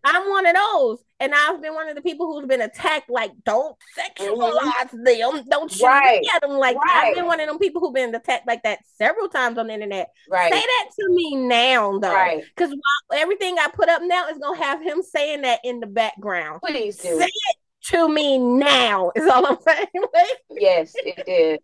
I'm 0.05 0.29
one 0.29 0.45
of 0.45 0.55
those. 0.55 0.99
And 1.19 1.33
I've 1.35 1.61
been 1.61 1.75
one 1.75 1.87
of 1.87 1.95
the 1.95 2.01
people 2.01 2.27
who's 2.27 2.47
been 2.47 2.61
attacked, 2.61 3.09
like, 3.09 3.31
don't 3.43 3.75
sexualize 3.95 4.89
mm-hmm. 4.89 5.03
them. 5.03 5.45
Don't 5.49 5.71
shoot 5.71 5.85
right. 5.85 6.25
at 6.33 6.41
them 6.41 6.51
like 6.51 6.77
right. 6.77 7.09
I've 7.09 7.15
been 7.15 7.27
one 7.27 7.39
of 7.39 7.47
them 7.47 7.59
people 7.59 7.79
who've 7.81 7.93
been 7.93 8.15
attacked 8.15 8.47
like 8.47 8.63
that 8.63 8.79
several 8.97 9.27
times 9.27 9.59
on 9.59 9.67
the 9.67 9.73
internet. 9.73 10.09
Right. 10.29 10.51
Say 10.51 10.59
that 10.59 10.89
to 10.99 11.09
me 11.13 11.35
now, 11.35 11.99
though. 11.99 12.41
Because 12.55 12.73
everything 13.13 13.57
I 13.59 13.67
put 13.71 13.89
up 13.89 14.01
now 14.03 14.29
is 14.29 14.39
going 14.39 14.57
to 14.57 14.65
have 14.65 14.81
him 14.81 15.03
saying 15.03 15.41
that 15.41 15.59
in 15.63 15.79
the 15.79 15.87
background. 15.87 16.61
Please 16.65 16.97
do. 16.97 17.19
Say 17.19 17.25
it 17.25 17.55
to 17.85 18.09
me 18.09 18.37
now 18.37 19.11
is 19.15 19.27
all 19.27 19.45
I'm 19.45 19.57
saying. 19.67 19.87
yes, 20.49 20.93
it 20.95 21.25
did 21.25 21.59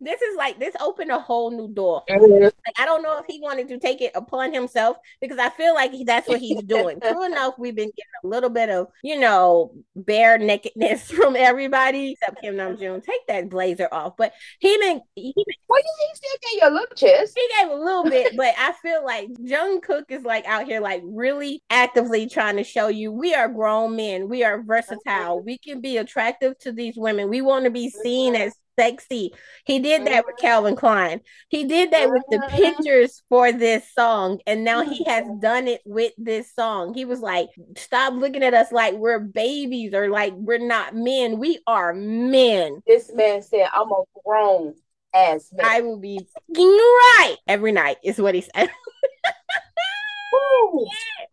this 0.00 0.22
is 0.22 0.36
like 0.36 0.58
this 0.58 0.74
opened 0.80 1.10
a 1.10 1.18
whole 1.18 1.50
new 1.50 1.68
door. 1.68 2.02
Like, 2.08 2.54
I 2.78 2.86
don't 2.86 3.02
know 3.02 3.18
if 3.18 3.26
he 3.26 3.40
wanted 3.40 3.68
to 3.68 3.78
take 3.78 4.00
it 4.00 4.12
upon 4.14 4.52
himself 4.52 4.96
because 5.20 5.38
I 5.38 5.50
feel 5.50 5.74
like 5.74 5.92
that's 6.06 6.28
what 6.28 6.40
he's 6.40 6.62
doing. 6.66 7.00
True 7.00 7.24
enough, 7.24 7.54
we've 7.58 7.74
been 7.74 7.90
getting 7.90 8.12
a 8.24 8.26
little 8.26 8.50
bit 8.50 8.70
of 8.70 8.88
you 9.02 9.18
know 9.18 9.72
bare 9.94 10.38
nakedness 10.38 11.10
from 11.10 11.36
everybody 11.36 12.12
except 12.12 12.40
Kim 12.40 12.54
Namjoon. 12.54 13.04
Take 13.04 13.26
that 13.28 13.50
blazer 13.50 13.88
off, 13.92 14.16
but 14.16 14.32
he 14.58 14.76
been 14.78 15.00
he 15.14 15.34
been. 15.36 15.54
Well, 15.68 15.82
he 15.82 16.16
still 16.16 16.36
gave 16.42 16.62
you 16.62 16.68
a 16.68 16.72
little 16.72 16.96
chest. 16.96 17.36
He 17.36 17.48
gave 17.58 17.70
a 17.70 17.76
little 17.76 18.04
bit, 18.04 18.32
but 18.36 18.54
I 18.58 18.72
feel 18.82 19.04
like 19.04 19.28
Jungkook 19.34 20.04
is 20.08 20.22
like 20.22 20.46
out 20.46 20.64
here 20.64 20.80
like 20.80 21.02
really 21.04 21.62
actively 21.68 22.26
trying 22.26 22.56
to 22.56 22.64
show 22.64 22.88
you 22.88 23.12
we 23.12 23.34
are 23.34 23.48
grown 23.48 23.96
men, 23.96 24.28
we 24.28 24.44
are 24.44 24.62
versatile, 24.62 25.42
we 25.42 25.58
can 25.58 25.80
be 25.80 25.98
attractive 25.98 26.58
to 26.60 26.72
these 26.72 26.96
women. 26.96 27.28
We 27.28 27.42
want 27.42 27.64
to 27.66 27.70
be 27.70 27.90
seen 27.90 28.34
as 28.34 28.54
sexy. 28.78 29.32
He 29.64 29.78
did 29.78 30.06
that 30.06 30.24
with 30.26 30.36
Calvin 30.36 30.76
Klein. 30.76 31.20
He 31.48 31.64
did 31.64 31.92
that 31.92 32.10
with 32.10 32.22
the 32.30 32.38
uh-huh. 32.38 32.56
pictures 32.56 33.22
for 33.28 33.52
this 33.52 33.90
song. 33.92 34.40
And 34.46 34.64
now 34.64 34.82
he 34.82 35.04
has 35.04 35.26
done 35.40 35.68
it 35.68 35.82
with 35.84 36.12
this 36.18 36.54
song. 36.54 36.94
He 36.94 37.04
was 37.04 37.20
like, 37.20 37.48
stop 37.76 38.14
looking 38.14 38.42
at 38.42 38.54
us 38.54 38.72
like 38.72 38.94
we're 38.94 39.20
babies 39.20 39.94
or 39.94 40.08
like 40.08 40.32
we're 40.34 40.58
not 40.58 40.94
men. 40.94 41.38
We 41.38 41.60
are 41.66 41.92
men. 41.92 42.82
This 42.86 43.10
man 43.14 43.42
said, 43.42 43.68
I'm 43.72 43.90
a 43.90 44.02
grown 44.24 44.74
ass 45.14 45.52
man. 45.52 45.66
I 45.66 45.80
will 45.80 45.98
be 45.98 46.26
right 46.54 47.36
every 47.46 47.72
night, 47.72 47.98
is 48.02 48.20
what 48.20 48.34
he 48.34 48.42
said. 48.42 48.70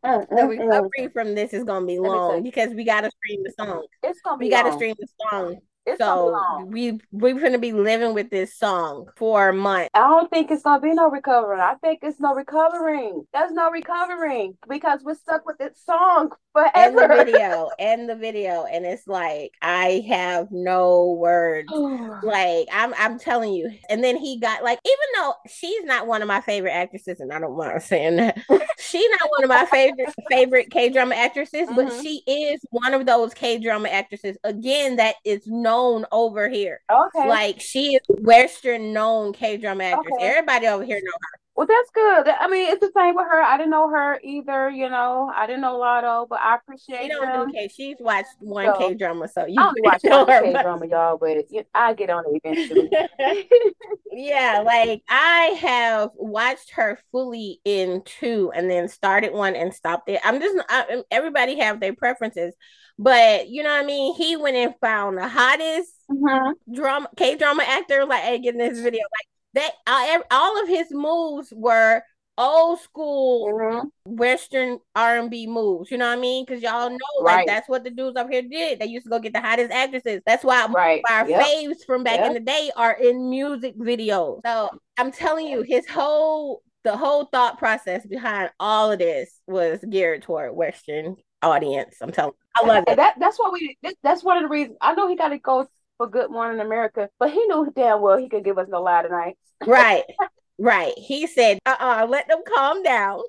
Uh, 0.03 0.25
the 0.29 0.43
uh, 0.43 0.45
recovery 0.45 1.05
uh. 1.05 1.09
from 1.09 1.35
this 1.35 1.53
is 1.53 1.63
gonna 1.63 1.85
be 1.85 1.99
long 1.99 2.43
because 2.43 2.73
we 2.73 2.83
gotta 2.83 3.11
stream 3.11 3.43
the 3.43 3.51
song. 3.59 3.85
It's 4.03 4.21
gonna 4.21 4.37
be 4.37 4.45
we 4.45 4.51
gotta 4.51 4.71
stream 4.73 4.95
the 4.97 5.07
song 5.29 5.57
It's 5.87 5.99
So 5.99 6.65
we 6.67 6.99
we're 7.11 7.39
gonna 7.39 7.57
be 7.57 7.71
living 7.71 8.13
with 8.13 8.29
this 8.29 8.53
song 8.57 9.07
for 9.15 9.49
a 9.49 9.53
month. 9.53 9.89
I 9.93 9.99
don't 9.99 10.29
think 10.29 10.51
it's 10.51 10.63
gonna 10.63 10.81
be 10.81 10.93
no 10.93 11.09
recovering. 11.09 11.61
I 11.61 11.75
think 11.75 11.99
it's 12.03 12.19
no 12.19 12.33
recovering. 12.35 13.25
There's 13.33 13.51
no 13.51 13.71
recovering 13.71 14.57
because 14.67 15.01
we're 15.03 15.15
stuck 15.15 15.45
with 15.45 15.57
this 15.57 15.79
song 15.85 16.31
forever. 16.53 16.71
And 16.75 16.97
the 16.97 17.07
video, 17.07 17.69
and 17.79 18.09
the 18.09 18.15
video, 18.15 18.65
and 18.65 18.85
it's 18.85 19.07
like 19.07 19.51
I 19.61 20.03
have 20.09 20.47
no 20.51 21.13
words. 21.19 21.69
Like 22.23 22.67
I'm, 22.73 22.95
I'm 22.97 23.19
telling 23.19 23.53
you. 23.53 23.69
And 23.89 24.03
then 24.03 24.17
he 24.17 24.39
got 24.39 24.63
like, 24.63 24.79
even 24.83 24.97
though 25.21 25.35
she's 25.47 25.83
not 25.83 26.07
one 26.07 26.23
of 26.23 26.27
my 26.27 26.41
favorite 26.41 26.71
actresses, 26.71 27.19
and 27.19 27.31
I 27.31 27.39
don't 27.39 27.55
mind 27.55 27.81
saying 27.83 28.15
that, 28.15 28.39
she's 28.79 29.09
not 29.11 29.29
one 29.29 29.43
of 29.43 29.49
my 29.49 29.65
favorite 29.65 30.09
favorite 30.29 30.71
K 30.71 30.89
drama 30.89 31.13
actresses, 31.15 31.69
but 31.71 31.87
Mhm. 31.87 32.01
she 32.01 32.23
is 32.25 32.59
one 32.71 32.95
of 32.95 33.05
those 33.05 33.33
K 33.35 33.59
drama 33.59 33.89
actresses 33.89 34.35
again 34.43 34.95
that 34.95 35.15
is 35.23 35.43
known 35.77 36.05
over 36.11 36.49
here. 36.49 36.81
okay. 36.91 37.27
Like 37.27 37.59
she 37.61 37.95
is 37.95 38.01
Western 38.09 38.93
known 38.93 39.33
K 39.33 39.57
drama 39.57 39.83
actress. 39.85 40.13
Okay. 40.17 40.27
Everybody 40.27 40.67
over 40.67 40.83
here 40.83 40.97
know 40.97 41.11
her. 41.11 41.39
Well, 41.55 41.65
that's 41.65 41.89
good. 41.89 42.27
I 42.39 42.47
mean, 42.47 42.71
it's 42.71 42.81
the 42.81 42.91
same 42.95 43.15
with 43.15 43.25
her. 43.25 43.41
I 43.41 43.57
didn't 43.57 43.71
know 43.71 43.89
her 43.89 44.19
either. 44.23 44.69
You 44.69 44.89
know, 44.89 45.31
I 45.35 45.47
didn't 45.47 45.61
know 45.61 45.79
Latto, 45.79 46.27
but 46.29 46.39
I 46.39 46.55
appreciate 46.55 47.01
She 47.03 47.07
don't 47.07 47.47
do 47.47 47.51
K. 47.53 47.67
She's 47.75 47.95
watched 47.99 48.29
one 48.39 48.67
So, 48.67 48.77
K 48.77 48.93
drama, 48.93 49.27
so 49.27 49.47
you 49.47 49.59
I 49.59 49.67
only 49.67 49.81
watch 49.83 50.01
one. 50.03 50.27
K 50.27 50.51
drama, 50.51 50.85
y'all, 50.85 51.17
but 51.17 51.37
I 51.73 51.93
get 51.95 52.11
on 52.11 52.25
it 52.27 52.41
eventually. 52.43 52.91
yeah, 54.17 54.63
like 54.65 55.03
I 55.07 55.57
have 55.61 56.09
watched 56.15 56.71
her 56.71 56.97
fully 57.11 57.61
in 57.63 58.01
two 58.03 58.51
and 58.55 58.69
then 58.69 58.87
started 58.87 59.31
one 59.31 59.55
and 59.55 59.73
stopped 59.73 60.09
it. 60.09 60.19
I'm 60.23 60.39
just 60.39 60.57
I, 60.69 61.03
everybody 61.11 61.59
have 61.59 61.79
their 61.79 61.93
preferences, 61.95 62.55
but 62.97 63.47
you 63.49 63.61
know 63.61 63.69
what 63.69 63.83
I 63.83 63.85
mean. 63.85 64.15
He 64.15 64.35
went 64.35 64.57
and 64.57 64.73
found 64.81 65.17
the 65.17 65.27
hottest 65.27 65.93
Mhm. 66.09 66.53
drama 66.73 67.09
K 67.15 67.35
drama 67.35 67.63
actor 67.63 68.05
like 68.05 68.43
in 68.43 68.57
this 68.57 68.79
video 68.79 69.01
like 69.03 69.27
that. 69.53 69.71
Uh, 69.85 70.23
all 70.31 70.61
of 70.63 70.67
his 70.67 70.87
moves 70.91 71.53
were 71.55 72.01
old 72.37 72.79
school 72.79 73.47
Mhm. 73.53 73.91
Western 74.05 74.79
R 74.95 75.17
and 75.17 75.29
B 75.29 75.47
moves. 75.47 75.91
You 75.91 75.97
know 75.97 76.07
what 76.09 76.17
I 76.17 76.21
mean? 76.21 76.45
Because 76.45 76.61
y'all 76.61 76.89
know 76.89 76.97
like 77.19 77.37
Right. 77.37 77.47
that's 77.47 77.67
what 77.67 77.83
the 77.83 77.89
dudes 77.89 78.17
up 78.17 78.29
here 78.29 78.41
did. 78.43 78.79
They 78.79 78.85
used 78.85 79.05
to 79.05 79.09
go 79.09 79.19
get 79.19 79.33
the 79.33 79.41
hottest 79.41 79.71
actresses. 79.71 80.21
That's 80.25 80.43
why 80.43 80.65
Right. 80.67 81.01
our 81.09 81.27
Yep. 81.27 81.41
faves 81.41 81.85
from 81.85 82.03
back 82.03 82.19
Yep. 82.19 82.27
in 82.27 82.33
the 82.33 82.39
day 82.39 82.71
are 82.75 82.93
in 82.93 83.29
music 83.29 83.75
videos. 83.77 84.41
So 84.45 84.69
I'm 84.97 85.11
telling 85.11 85.47
you, 85.47 85.61
his 85.63 85.87
whole 85.87 86.61
the 86.83 86.95
whole 86.95 87.25
thought 87.25 87.57
process 87.57 88.05
behind 88.05 88.49
all 88.59 88.91
of 88.91 88.99
this 88.99 89.41
was 89.45 89.83
geared 89.89 90.21
toward 90.21 90.55
Western 90.55 91.17
audience. 91.41 91.97
I'm 92.01 92.11
telling 92.11 92.33
you. 92.33 92.63
I 92.63 92.65
love 92.67 92.77
And 92.87 92.93
it. 92.93 92.95
that 92.97 93.15
that's 93.19 93.37
what 93.37 93.51
we 93.51 93.77
that's 94.03 94.23
one 94.23 94.37
of 94.37 94.43
the 94.43 94.49
reasons 94.49 94.77
I 94.79 94.93
know 94.93 95.07
he 95.07 95.15
got 95.15 95.29
to 95.29 95.37
go 95.37 95.67
for 95.97 96.07
Good 96.07 96.31
Morning 96.31 96.59
America, 96.61 97.09
but 97.19 97.31
he 97.31 97.45
knew 97.45 97.71
damn 97.75 98.01
well 98.01 98.17
he 98.17 98.29
could 98.29 98.43
give 98.45 98.57
us 98.57 98.67
no 98.69 98.81
lie 98.81 99.01
tonight. 99.01 99.37
Right. 99.65 100.03
Right. 100.59 100.93
He 100.97 101.27
said, 101.27 101.59
uh 101.65 101.75
uh 101.79 102.07
let 102.09 102.27
them 102.27 102.41
calm 102.55 102.83
down. 102.83 103.21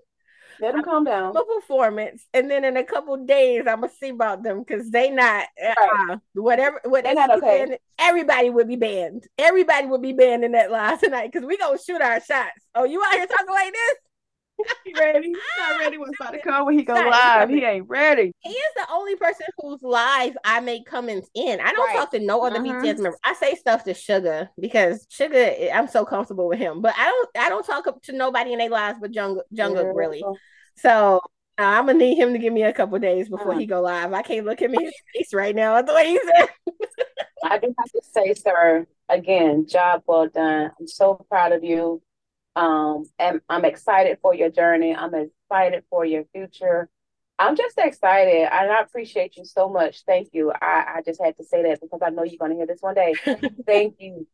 Let 0.61 0.73
them 0.73 0.83
calm 0.83 1.05
down. 1.05 1.37
A 1.37 1.45
performance, 1.45 2.27
and 2.35 2.51
then 2.51 2.65
in 2.65 2.77
a 2.77 2.83
couple 2.83 3.17
days, 3.25 3.61
I'm 3.69 3.83
gonna 3.83 3.93
see 4.01 4.09
about 4.09 4.43
them 4.43 4.59
because 4.61 4.91
they 4.91 5.11
not 5.11 5.47
uh, 5.65 6.17
whatever. 6.35 6.81
What 6.85 7.05
They're 7.05 7.15
they 7.15 7.21
not 7.21 7.31
okay. 7.39 7.67
saying, 7.67 7.77
Everybody 7.99 8.51
would 8.51 8.67
be 8.67 8.77
banned. 8.77 9.27
Everybody 9.39 9.87
would 9.87 10.03
be 10.03 10.13
banned 10.13 10.45
in 10.45 10.53
that 10.53 10.73
live 10.73 11.01
tonight 11.01 11.31
because 11.33 11.47
we 11.47 11.59
gonna 11.59 11.79
shoot 11.79 12.03
our 12.03 12.21
shots. 12.21 12.67
Oh, 12.75 12.85
you 12.85 13.03
out 13.05 13.13
here 13.13 13.27
talking 13.27 13.55
like 13.55 13.73
this? 13.73 13.95
He 14.85 14.95
ready? 14.95 15.29
He's 15.29 15.37
not 15.59 15.79
ready 15.79 15.99
when 15.99 16.09
it's 16.11 16.21
about 16.21 16.33
to 16.33 16.41
come 16.41 16.65
when 16.67 16.79
he 16.79 16.85
go 16.85 16.95
live. 16.95 17.51
He 17.51 17.63
ain't 17.63 17.89
ready. 17.89 18.33
He 18.41 18.51
is 18.51 18.75
the 18.77 18.87
only 18.91 19.17
person 19.17 19.47
whose 19.59 19.83
live 19.83 20.37
I 20.45 20.61
make 20.61 20.87
comments 20.87 21.29
in. 21.35 21.61
I 21.61 21.73
don't 21.73 21.87
Right. 21.87 21.97
talk 21.97 22.11
to 22.13 22.19
no 22.21 22.43
other 22.43 22.59
Mhm. 22.59 22.81
BTS 22.81 22.99
member. 22.99 23.19
I 23.23 23.35
say 23.35 23.55
stuff 23.55 23.85
to 23.85 23.91
Suga 23.93 24.49
because 24.59 25.07
Suga, 25.07 25.71
I'm 25.75 25.89
so 25.89 26.05
comfortable 26.07 26.49
with 26.49 26.59
him. 26.59 26.81
But 26.81 26.95
I 26.97 27.05
don't, 27.05 27.29
I 27.45 27.49
don't 27.51 27.67
talk 27.67 28.01
to 28.03 28.13
nobody 28.13 28.53
in 28.53 28.59
their 28.59 28.71
lives 28.71 28.99
but 29.01 29.11
Jungle, 29.11 29.43
Jungkook 29.55 29.95
really. 29.95 30.25
So 30.77 31.21
uh, 31.59 31.63
I'm 31.63 31.87
gonna 31.87 31.99
need 31.99 32.17
him 32.17 32.33
to 32.33 32.39
give 32.39 32.53
me 32.53 32.63
a 32.63 32.73
couple 32.73 32.99
days 32.99 33.29
before 33.29 33.53
Mm. 33.55 33.61
he 33.61 33.67
go 33.67 33.81
live. 33.83 34.13
I 34.13 34.23
can't 34.23 34.47
look 34.47 34.61
him 34.61 34.75
in 34.75 34.81
his 34.85 34.95
face 35.15 35.35
right 35.35 35.55
now. 35.55 35.83
The 35.83 35.93
way 35.95 36.09
he's. 36.09 36.21
said, 36.25 36.49
I 37.45 37.59
do 37.59 37.75
have 37.79 37.91
to 37.93 38.01
say, 38.13 38.35
sir, 38.35 38.87
again, 39.09 39.67
job 39.67 40.03
well 40.07 40.29
done. 40.29 40.71
I'm 40.79 40.87
so 40.87 41.15
proud 41.29 41.53
of 41.53 41.63
you. 41.63 42.01
Um, 42.59 43.05
and 43.19 43.41
I'm 43.49 43.65
excited 43.65 44.19
for 44.21 44.35
your 44.35 44.51
journey. 44.51 44.95
I'm 44.95 45.15
excited 45.15 45.85
for 45.91 46.05
your 46.05 46.25
future. 46.35 46.89
I'm 47.39 47.55
just 47.55 47.79
excited, 47.79 48.49
and 48.53 48.73
I 48.73 48.81
appreciate 48.81 49.37
you 49.37 49.45
so 49.45 49.69
much. 49.69 50.03
Thank 50.05 50.31
you. 50.33 50.51
I, 50.51 50.97
I 50.97 51.03
just 51.07 51.23
had 51.23 51.37
to 51.37 51.45
say 51.45 51.63
that 51.63 51.81
because 51.81 52.01
I 52.05 52.11
know 52.11 52.25
you're 52.25 52.39
going 52.39 52.51
to 52.51 52.57
hear 52.57 52.67
this 52.67 52.81
one 52.81 52.97
day. 52.97 53.15
Thank 53.67 53.95
you 54.01 54.27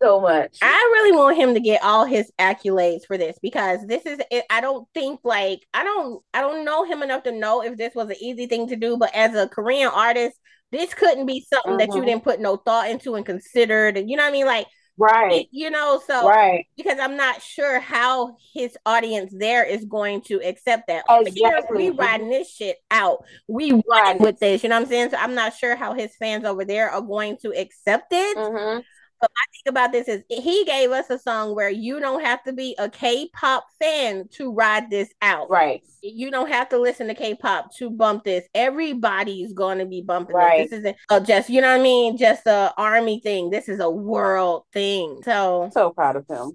so 0.00 0.20
much. 0.20 0.58
I 0.62 0.90
really 0.94 1.16
want 1.16 1.36
him 1.36 1.54
to 1.54 1.60
get 1.60 1.82
all 1.82 2.04
his 2.04 2.30
accolades 2.38 3.06
for 3.08 3.18
this 3.18 3.36
because 3.42 3.84
this 3.86 4.06
is. 4.06 4.20
I 4.50 4.60
don't 4.60 4.86
think 4.94 5.18
like 5.24 5.66
I 5.74 5.82
don't. 5.82 6.22
I 6.32 6.40
don't 6.42 6.64
know 6.64 6.84
him 6.84 7.02
enough 7.02 7.24
to 7.24 7.32
know 7.32 7.62
if 7.62 7.76
this 7.76 7.94
was 7.96 8.08
an 8.08 8.16
easy 8.20 8.46
thing 8.46 8.68
to 8.68 8.76
do. 8.76 8.96
But 8.96 9.12
as 9.16 9.34
a 9.34 9.48
Korean 9.48 9.90
artist, 9.92 10.38
this 10.70 10.94
couldn't 10.94 11.26
be 11.26 11.44
something 11.52 11.78
that 11.78 11.88
you 11.96 12.02
Mhm. 12.02 12.06
didn't 12.06 12.24
put 12.24 12.40
no 12.40 12.56
thought 12.56 12.88
into 12.88 13.16
and 13.16 13.26
considered. 13.26 13.96
And 13.96 14.08
you 14.08 14.16
know 14.16 14.22
what 14.22 14.28
I 14.28 14.32
mean? 14.32 14.46
Like 14.46 14.68
Right, 14.96 15.48
you 15.50 15.70
know. 15.70 16.00
So 16.06 16.28
right. 16.28 16.66
because 16.76 16.98
I'm 17.00 17.16
not 17.16 17.42
sure 17.42 17.80
how 17.80 18.36
his 18.52 18.76
audience 18.86 19.34
there 19.36 19.64
is 19.64 19.84
going 19.84 20.22
to 20.22 20.40
accept 20.46 20.86
that. 20.86 21.04
Exactly. 21.10 21.90
we 21.90 21.96
riding 21.96 22.30
this 22.30 22.50
shit 22.50 22.76
out. 22.90 23.24
We 23.48 23.72
Right. 23.90 24.20
with 24.20 24.38
this. 24.38 24.62
You 24.62 24.68
know 24.68 24.76
what 24.76 24.82
I'm 24.82 24.88
saying? 24.88 25.10
So 25.10 25.16
I'm 25.16 25.34
not 25.34 25.54
sure 25.54 25.74
how 25.74 25.94
his 25.94 26.14
fans 26.16 26.44
over 26.44 26.64
there 26.64 26.90
are 26.90 27.00
going 27.00 27.38
to 27.42 27.50
accept 27.50 28.12
it. 28.12 28.36
Mm-hmm. 28.36 28.80
Hmm 29.20 29.26
Think 29.64 29.72
about 29.72 29.92
this 29.92 30.08
is 30.08 30.22
he 30.28 30.64
gave 30.66 30.90
us 30.90 31.08
a 31.08 31.18
song 31.18 31.54
where 31.54 31.70
you 31.70 31.98
don't 31.98 32.22
have 32.22 32.42
to 32.44 32.52
be 32.52 32.74
a 32.78 32.90
K-pop 32.90 33.64
fan 33.80 34.28
to 34.32 34.52
ride 34.52 34.90
this 34.90 35.08
out. 35.22 35.48
Right, 35.48 35.82
You 36.02 36.30
don't 36.30 36.50
have 36.50 36.68
to 36.70 36.78
listen 36.78 37.06
to 37.06 37.14
K-pop 37.14 37.74
to 37.76 37.88
bump 37.88 38.24
this. 38.24 38.44
Everybody's 38.54 39.54
going 39.54 39.78
to 39.78 39.86
be 39.86 40.02
bumping 40.02 40.36
Right. 40.36 40.68
this. 40.68 40.82
This 40.82 40.94
isn't 41.10 41.26
just 41.26 41.48
you 41.48 41.62
know 41.62 41.70
what 41.72 41.80
I 41.80 41.82
mean, 41.82 42.18
just 42.18 42.46
a 42.46 42.74
army 42.76 43.20
thing. 43.20 43.48
This 43.48 43.68
is 43.70 43.80
a 43.80 43.88
world 43.88 44.64
thing. 44.72 45.20
So 45.24 45.70
so 45.72 45.90
proud 45.90 46.16
of 46.16 46.26
him. 46.28 46.52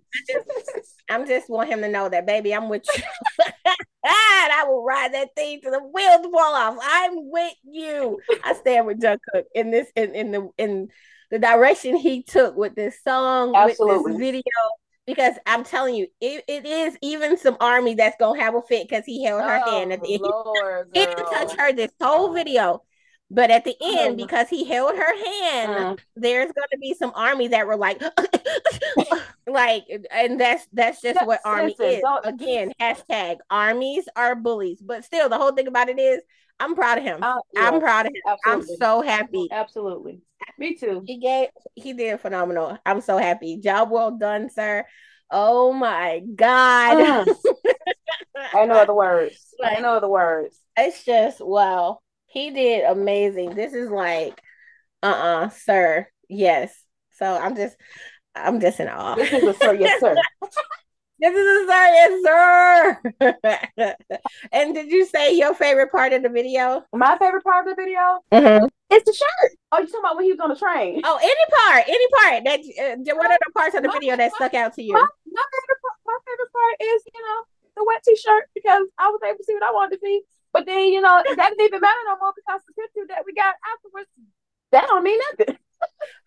I'm 1.09 1.25
just 1.25 1.49
want 1.49 1.69
him 1.69 1.81
to 1.81 1.89
know 1.89 2.07
that, 2.09 2.27
baby, 2.27 2.53
I'm 2.53 2.69
with 2.69 2.83
you. 2.95 3.03
and 3.69 3.73
I 4.03 4.65
will 4.67 4.83
ride 4.83 5.13
that 5.15 5.29
thing 5.35 5.61
to 5.61 5.71
the 5.71 5.79
wheels 5.79 6.27
fall 6.31 6.53
off. 6.53 6.77
I'm 6.81 7.29
with 7.31 7.55
you. 7.63 8.19
I 8.43 8.53
stand 8.53 8.85
with 8.85 9.01
Jungkook 9.01 9.45
in 9.55 9.71
this 9.71 9.87
in, 9.95 10.13
in 10.13 10.31
the 10.31 10.49
in 10.57 10.89
the 11.31 11.39
direction 11.39 11.95
he 11.95 12.23
took 12.23 12.55
with 12.55 12.75
this 12.75 12.97
song, 13.03 13.55
Absolutely. 13.55 13.97
with 14.03 14.13
this 14.13 14.19
video. 14.19 14.43
Because 15.05 15.35
I'm 15.47 15.63
telling 15.63 15.95
you, 15.95 16.05
it, 16.21 16.43
it 16.47 16.65
is 16.67 16.95
even 17.01 17.35
some 17.37 17.57
army 17.59 17.95
that's 17.95 18.15
gonna 18.19 18.39
have 18.39 18.53
a 18.53 18.61
fit 18.61 18.87
because 18.87 19.05
he 19.05 19.23
held 19.23 19.41
her 19.41 19.59
hand 19.65 19.91
at 19.91 20.01
the 20.03 20.13
end. 20.13 20.21
Oh, 20.23 20.53
Lord, 20.61 20.89
He 20.93 21.03
didn't 21.05 21.25
touch 21.25 21.55
her 21.57 21.73
this 21.73 21.91
whole 22.01 22.31
video. 22.33 22.83
But 23.31 23.51
at 23.51 23.63
the 23.63 23.75
end, 23.79 24.15
Mm. 24.15 24.17
because 24.17 24.49
he 24.49 24.65
held 24.65 24.95
her 24.95 25.15
hand, 25.25 25.71
Mm. 25.71 25.99
there's 26.15 26.51
gonna 26.51 26.79
be 26.81 26.95
some 26.95 27.11
army 27.15 27.47
that 27.49 27.67
were 27.67 27.75
like, 27.77 28.01
like, 29.47 29.85
and 30.11 30.39
that's 30.39 30.67
that's 30.73 31.01
just 31.01 31.15
That- 31.19 31.27
what 31.27 31.39
army 31.45 31.75
listen, 31.77 31.85
is. 31.85 32.01
don't- 32.01 32.25
Again, 32.25 32.71
hashtag 32.79 33.37
armies 33.49 34.07
are 34.15 34.35
bullies. 34.35 34.81
But 34.81 35.03
still, 35.05 35.29
the 35.29 35.37
whole 35.37 35.51
thing 35.51 35.67
about 35.67 35.89
it 35.89 35.99
is, 35.99 36.21
I'm 36.59 36.75
proud 36.75 36.97
of 36.97 37.03
him. 37.03 37.23
Uh, 37.23 37.39
I'm 37.57 37.79
proud 37.79 38.05
of 38.07 38.11
him. 38.13 38.37
I'm 38.45 38.63
so 38.63 39.01
happy. 39.01 39.47
Absolutely. 39.51 40.21
Me 40.57 40.75
too. 40.75 41.03
He 41.05 41.17
gave, 41.19 41.49
he 41.75 41.93
did 41.93 42.19
phenomenal. 42.19 42.77
I'm 42.85 43.01
so 43.01 43.17
happy. 43.17 43.57
Job 43.57 43.91
well 43.91 44.11
done, 44.17 44.49
sir. 44.49 44.85
Oh 45.31 45.71
my 45.73 46.21
God. 46.35 47.25
Mm. 47.25 47.35
I 48.53 48.65
know 48.65 48.85
the 48.85 48.93
words. 48.93 49.53
I 49.63 49.79
know 49.79 49.99
the 49.99 50.07
words. 50.09 50.59
it's 50.77 51.03
just 51.03 51.41
wow 51.41 51.99
he 52.27 52.51
did 52.51 52.85
amazing 52.85 53.53
this 53.55 53.73
is 53.73 53.89
like 53.89 54.39
uh-uh 55.03 55.49
sir 55.49 56.07
yes 56.29 56.73
so 57.11 57.25
i'm 57.25 57.55
just 57.55 57.75
i'm 58.35 58.59
just 58.61 58.79
in 58.79 58.87
awe 58.87 59.15
This 59.15 59.33
is 59.33 59.43
a 59.43 59.53
sir, 59.55 59.73
yes, 59.73 59.99
sir. 59.99 60.15
this 61.19 61.35
is 61.35 61.47
a 61.47 61.71
sir 62.23 62.97
yes 63.03 63.35
sir 63.77 63.95
and 64.51 64.73
did 64.73 64.89
you 64.89 65.05
say 65.05 65.35
your 65.35 65.53
favorite 65.53 65.91
part 65.91 66.13
of 66.13 66.23
the 66.23 66.29
video 66.29 66.83
My 66.93 67.17
favorite 67.17 67.43
part 67.43 67.67
of 67.67 67.75
the 67.75 67.81
video 67.81 68.21
mm-hmm. 68.31 68.65
is 68.93 69.03
the 69.03 69.13
shirt. 69.13 69.51
Oh, 69.71 69.79
you 69.79 69.87
talking 69.87 69.99
about 69.99 70.15
when 70.15 70.25
he 70.25 70.31
was 70.31 70.39
on 70.39 70.49
the 70.49 70.55
train? 70.55 71.01
oh 71.03 71.17
any 71.21 71.45
part 71.57 71.83
any 71.87 72.07
part 72.19 72.43
that 72.45 72.59
uh, 72.59 73.15
what 73.15 73.31
are 73.31 73.39
the 73.45 73.51
parts 73.53 73.75
of 73.75 73.83
the 73.83 73.91
video 73.91 74.15
that 74.17 74.33
stuck 74.33 74.53
out 74.53 74.73
to 74.75 74.83
you 74.83 74.93
My, 74.93 75.01
my 75.01 75.45
favorite 75.53 75.81
part, 75.83 75.97
my 76.05 76.17
favorite 76.25 76.51
part 76.51 76.75
is 76.81 77.03
you 77.13 77.21
know 77.21 77.39
the 77.79 77.85
wet 77.87 78.03
t-shirt 78.03 78.49
because 78.53 78.83
I 78.97 79.07
was 79.07 79.19
able 79.23 79.37
to 79.37 79.43
see 79.43 79.53
what 79.53 79.63
I 79.63 79.71
wanted 79.71 79.95
to 79.95 80.01
see. 80.03 80.21
But 80.51 80.65
then 80.65 80.91
you 80.91 81.01
know 81.01 81.21
that 81.23 81.49
didn't 81.55 81.61
even 81.61 81.81
matter 81.81 82.03
no 82.05 82.17
more 82.19 82.33
because 82.35 82.61
the 82.67 82.73
picture 82.73 83.05
that 83.07 83.23
we 83.25 83.33
got 83.33 83.55
afterwards 83.71 84.09
that 84.71 84.87
don't 84.87 85.03
mean 85.03 85.19
nothing. 85.31 85.57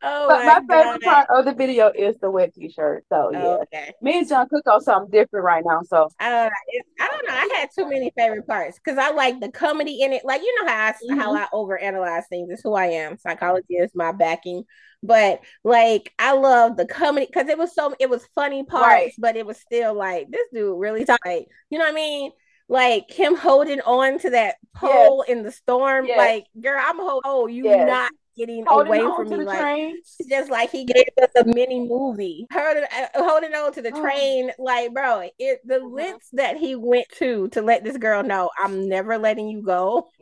Oh 0.02 0.26
But 0.28 0.44
my, 0.44 0.60
my 0.60 0.82
favorite 0.82 1.02
part 1.02 1.28
of 1.30 1.44
the 1.44 1.54
video 1.54 1.92
is 1.94 2.16
the 2.20 2.30
wet 2.30 2.54
t-shirt. 2.54 3.04
So 3.08 3.28
oh, 3.28 3.30
yeah. 3.32 3.44
Oh, 3.44 3.62
okay. 3.62 3.92
Me 4.02 4.18
and 4.18 4.28
Jungkook 4.28 4.62
on 4.66 4.80
something 4.80 5.10
different 5.10 5.44
right 5.44 5.62
now. 5.64 5.82
So 5.82 6.04
uh, 6.04 6.08
I 6.20 6.30
don't 6.30 6.44
know. 6.44 6.50
It, 6.68 6.86
I 7.00 7.08
don't 7.08 7.28
know. 7.28 7.34
I 7.34 7.58
had 7.58 7.68
too 7.74 7.88
many 7.88 8.12
favorite 8.16 8.46
parts 8.46 8.78
because 8.82 8.98
I 8.98 9.12
like 9.12 9.40
the 9.40 9.50
comedy 9.50 10.02
in 10.02 10.12
it. 10.12 10.24
Like 10.24 10.42
you 10.42 10.62
know 10.62 10.68
how 10.68 10.78
I 10.78 11.14
how 11.14 11.34
mm-hmm. 11.34 11.44
I 11.44 11.48
overanalyze 11.54 12.24
things. 12.28 12.50
It's 12.50 12.62
who 12.62 12.74
I 12.74 12.86
am. 12.86 13.18
Psychology 13.18 13.74
is 13.74 13.92
my 13.94 14.12
backing. 14.12 14.64
But 15.02 15.40
like 15.64 16.12
I 16.18 16.32
love 16.32 16.76
the 16.76 16.86
comedy 16.86 17.26
because 17.26 17.48
it 17.48 17.58
was 17.58 17.74
so 17.74 17.94
it 17.98 18.10
was 18.10 18.26
funny 18.34 18.64
parts, 18.64 18.84
Right. 18.86 19.12
but 19.18 19.36
it 19.36 19.46
was 19.46 19.58
still 19.58 19.94
like 19.94 20.30
this 20.30 20.48
dude 20.52 20.78
really 20.78 21.04
tight. 21.04 21.46
You 21.70 21.78
know 21.78 21.84
what 21.84 21.92
I 21.92 21.94
mean? 21.94 22.32
Like 22.68 23.10
him 23.10 23.36
holding 23.36 23.80
on 23.80 24.18
to 24.20 24.30
that 24.30 24.56
pole 24.74 25.22
in 25.22 25.42
the 25.42 25.52
storm. 25.52 26.06
Yes. 26.06 26.16
Like, 26.16 26.46
girl, 26.60 26.80
I'm 26.82 26.96
holding. 26.96 27.22
Oh, 27.24 27.46
you 27.46 27.64
Yes. 27.64 27.86
not 27.86 28.12
getting 28.36 28.64
holding 28.66 28.88
away 28.88 29.16
from 29.16 29.28
me. 29.28 29.36
Like 29.44 29.58
train. 29.60 29.96
just 30.28 30.50
like 30.50 30.70
he 30.70 30.84
gave 30.84 31.04
us 31.22 31.30
a 31.36 31.44
mini 31.44 31.80
movie. 31.80 32.46
Holding, 32.52 32.84
uh, 32.84 33.06
holding 33.16 33.54
on 33.54 33.72
to 33.74 33.82
the 33.82 33.92
Oh. 33.94 34.00
train, 34.00 34.50
like 34.58 34.92
bro, 34.92 35.28
it 35.38 35.60
the 35.66 35.80
Mhm. 35.80 35.92
lengths 35.92 36.28
that 36.32 36.56
he 36.56 36.74
went 36.76 37.08
to 37.18 37.48
to 37.48 37.62
let 37.62 37.84
this 37.84 37.96
girl 37.96 38.22
know 38.22 38.50
I'm 38.58 38.88
never 38.88 39.18
letting 39.18 39.48
you 39.48 39.62
go. 39.62 40.08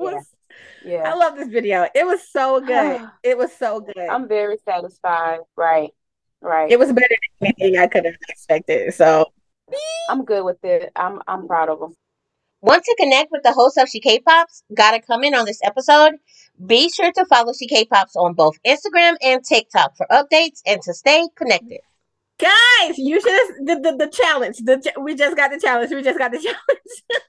Yeah. 0.84 1.02
Was, 1.02 1.12
I 1.12 1.14
love 1.14 1.36
this 1.36 1.48
video. 1.48 1.86
It 1.94 2.04
was 2.06 2.26
so 2.28 2.60
good. 2.60 3.00
It 3.22 3.38
was 3.38 3.52
so 3.56 3.80
good. 3.80 3.96
I'm 3.96 4.26
very 4.28 4.58
satisfied. 4.68 5.38
Right. 5.56 5.90
Right. 6.42 6.70
it 6.70 6.78
was 6.78 6.90
better 6.92 7.16
than 7.40 7.52
anything 7.58 7.78
I 7.78 7.86
could 7.86 8.04
have 8.06 8.14
expected. 8.28 8.94
So 8.94 9.26
I'm 10.08 10.24
good 10.24 10.44
with 10.44 10.62
it. 10.64 10.90
I'm 10.96 11.20
I'm 11.28 11.46
proud 11.46 11.68
of 11.68 11.80
him. 11.82 11.94
Want 12.62 12.82
to 12.84 12.96
connect 12.98 13.30
with 13.30 13.42
the 13.42 13.52
host 13.52 13.78
of 13.78 13.88
She 13.88 14.00
K-Pops? 14.00 14.64
Gotta 14.74 15.00
come 15.00 15.22
in 15.24 15.34
on 15.34 15.44
this 15.46 15.60
episode? 15.62 16.14
Be 16.66 16.88
sure 16.90 17.10
to 17.12 17.24
follow 17.26 17.52
She 17.52 17.66
K-Pops 17.66 18.16
on 18.16 18.34
both 18.34 18.54
Instagram 18.66 19.16
and 19.22 19.44
TikTok 19.44 19.96
for 19.96 20.06
updates 20.10 20.60
and 20.66 20.80
to 20.82 20.92
stay 20.94 21.26
connected. 21.36 21.80
guys, 22.38 22.98
you 22.98 23.20
should 23.20 23.32
have 23.32 23.48
the, 23.66 23.90
the 23.90 23.96
the 24.06 24.10
challenge. 24.10 24.58
The 24.58 24.76
ch- 24.78 24.98
we 25.00 25.14
just 25.14 25.36
got 25.36 25.50
the 25.50 25.58
challenge. 25.58 25.90
We 25.90 26.02
just 26.02 26.18
got 26.18 26.32
the 26.32 26.38
challenge. 26.40 27.22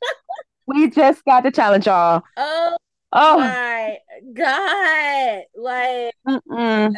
We 0.68 0.90
just 0.90 1.24
got 1.26 1.44
the 1.44 1.52
challenge, 1.52 1.86
y'all. 1.86 2.24
oh 2.38 2.78
Oh, 3.14 3.38
my 3.40 3.98
god! 4.34 5.42
Like. 5.56 6.14
mm-mm. 6.28 6.96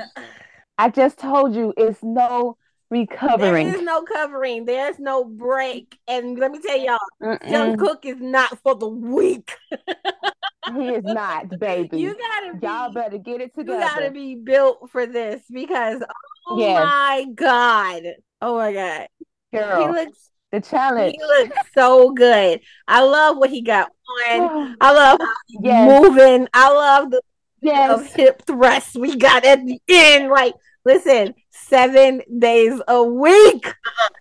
I 0.78 0.90
just 0.90 1.18
told 1.18 1.56
you 1.56 1.74
it's 1.76 2.00
no 2.04 2.58
There 2.92 3.00
recovering. 3.02 3.68
is 3.68 3.82
no 3.82 4.04
covering. 4.04 4.66
There's 4.66 5.00
no 5.00 5.24
break. 5.24 5.98
And 6.08 6.38
let 6.38 6.52
me 6.52 6.60
tell 6.60 6.78
y'all, 6.78 7.00
Mm-mm. 7.22 7.40
Jungkook 7.78 8.06
is 8.06 8.18
not 8.20 8.60
for 8.62 8.76
the 8.76 8.88
weak. 8.88 9.56
He 10.76 10.90
is 10.90 11.04
not, 11.04 11.50
baby. 11.60 11.98
You 12.00 12.16
gotta 12.18 12.58
be, 12.60 12.68
Y'all 12.68 12.92
better 12.92 13.18
get 13.18 13.42
it 13.42 13.54
together. 13.54 13.80
you 13.80 13.86
gotta 13.86 14.12
be 14.12 14.36
built 14.36 14.90
for 14.92 15.06
this 15.06 15.42
because 15.52 16.02
oh 16.48 16.58
Yes. 16.58 16.86
my 16.86 17.26
god, 17.36 18.04
oh 18.42 18.58
my 18.58 18.74
god, 18.74 19.08
he 19.52 19.58
Girl, 19.58 19.92
looks 19.92 20.30
the 20.52 20.62
challenge. 20.62 21.16
he 21.16 21.22
looks 21.22 21.58
so 21.74 22.12
good. 22.12 22.62
I 22.88 23.04
love 23.04 23.38
what 23.38 23.50
he 23.50 23.62
got 23.62 23.90
on. 24.32 24.78
I 24.82 24.92
love 24.94 25.20
how 25.20 25.34
he's 25.48 25.60
Yes. 25.62 26.02
moving. 26.02 26.48
I 26.54 26.70
love 26.72 27.12
the 27.12 27.22
Yes. 27.62 28.14
hip 28.14 28.44
thrusts 28.46 28.96
we 28.96 29.16
got 29.16 29.46
at 29.46 29.66
the 29.66 29.80
end. 29.88 30.30
Like, 30.30 30.54
listen, 30.86 31.34
seven 31.52 32.22
days 32.40 32.80
a 32.88 33.04
week. 33.04 33.74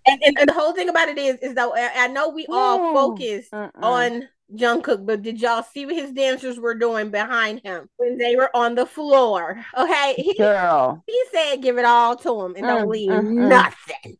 And, 0.06 0.22
and, 0.24 0.38
and 0.40 0.48
the 0.48 0.52
whole 0.52 0.72
thing 0.72 0.88
about 0.88 1.08
it 1.08 1.18
is, 1.18 1.36
is 1.42 1.54
though 1.54 1.72
I, 1.74 2.08
know 2.08 2.28
we 2.30 2.46
all 2.50 2.92
focus 2.92 3.48
Mm-mm. 3.52 3.70
on 3.82 4.28
Jungkook, 4.54 5.06
but 5.06 5.22
did 5.22 5.40
y'all 5.40 5.62
see 5.62 5.86
what 5.86 5.94
his 5.94 6.12
dancers 6.12 6.58
were 6.58 6.74
doing 6.74 7.10
behind 7.10 7.60
him 7.64 7.88
when 7.96 8.18
they 8.18 8.36
were 8.36 8.54
on 8.54 8.74
the 8.74 8.86
floor? 8.86 9.64
Okay, 9.76 10.14
he, 10.16 10.34
Girl. 10.34 11.02
he 11.06 11.24
said, 11.32 11.56
"Give 11.62 11.78
it 11.78 11.84
all 11.84 12.16
to 12.16 12.40
him 12.42 12.54
and 12.56 12.66
don't 12.66 12.86
Mm, 12.86 12.90
leave 12.90 13.10
mm, 13.10 13.22
mm. 13.22 13.48
nothing. 13.48 14.18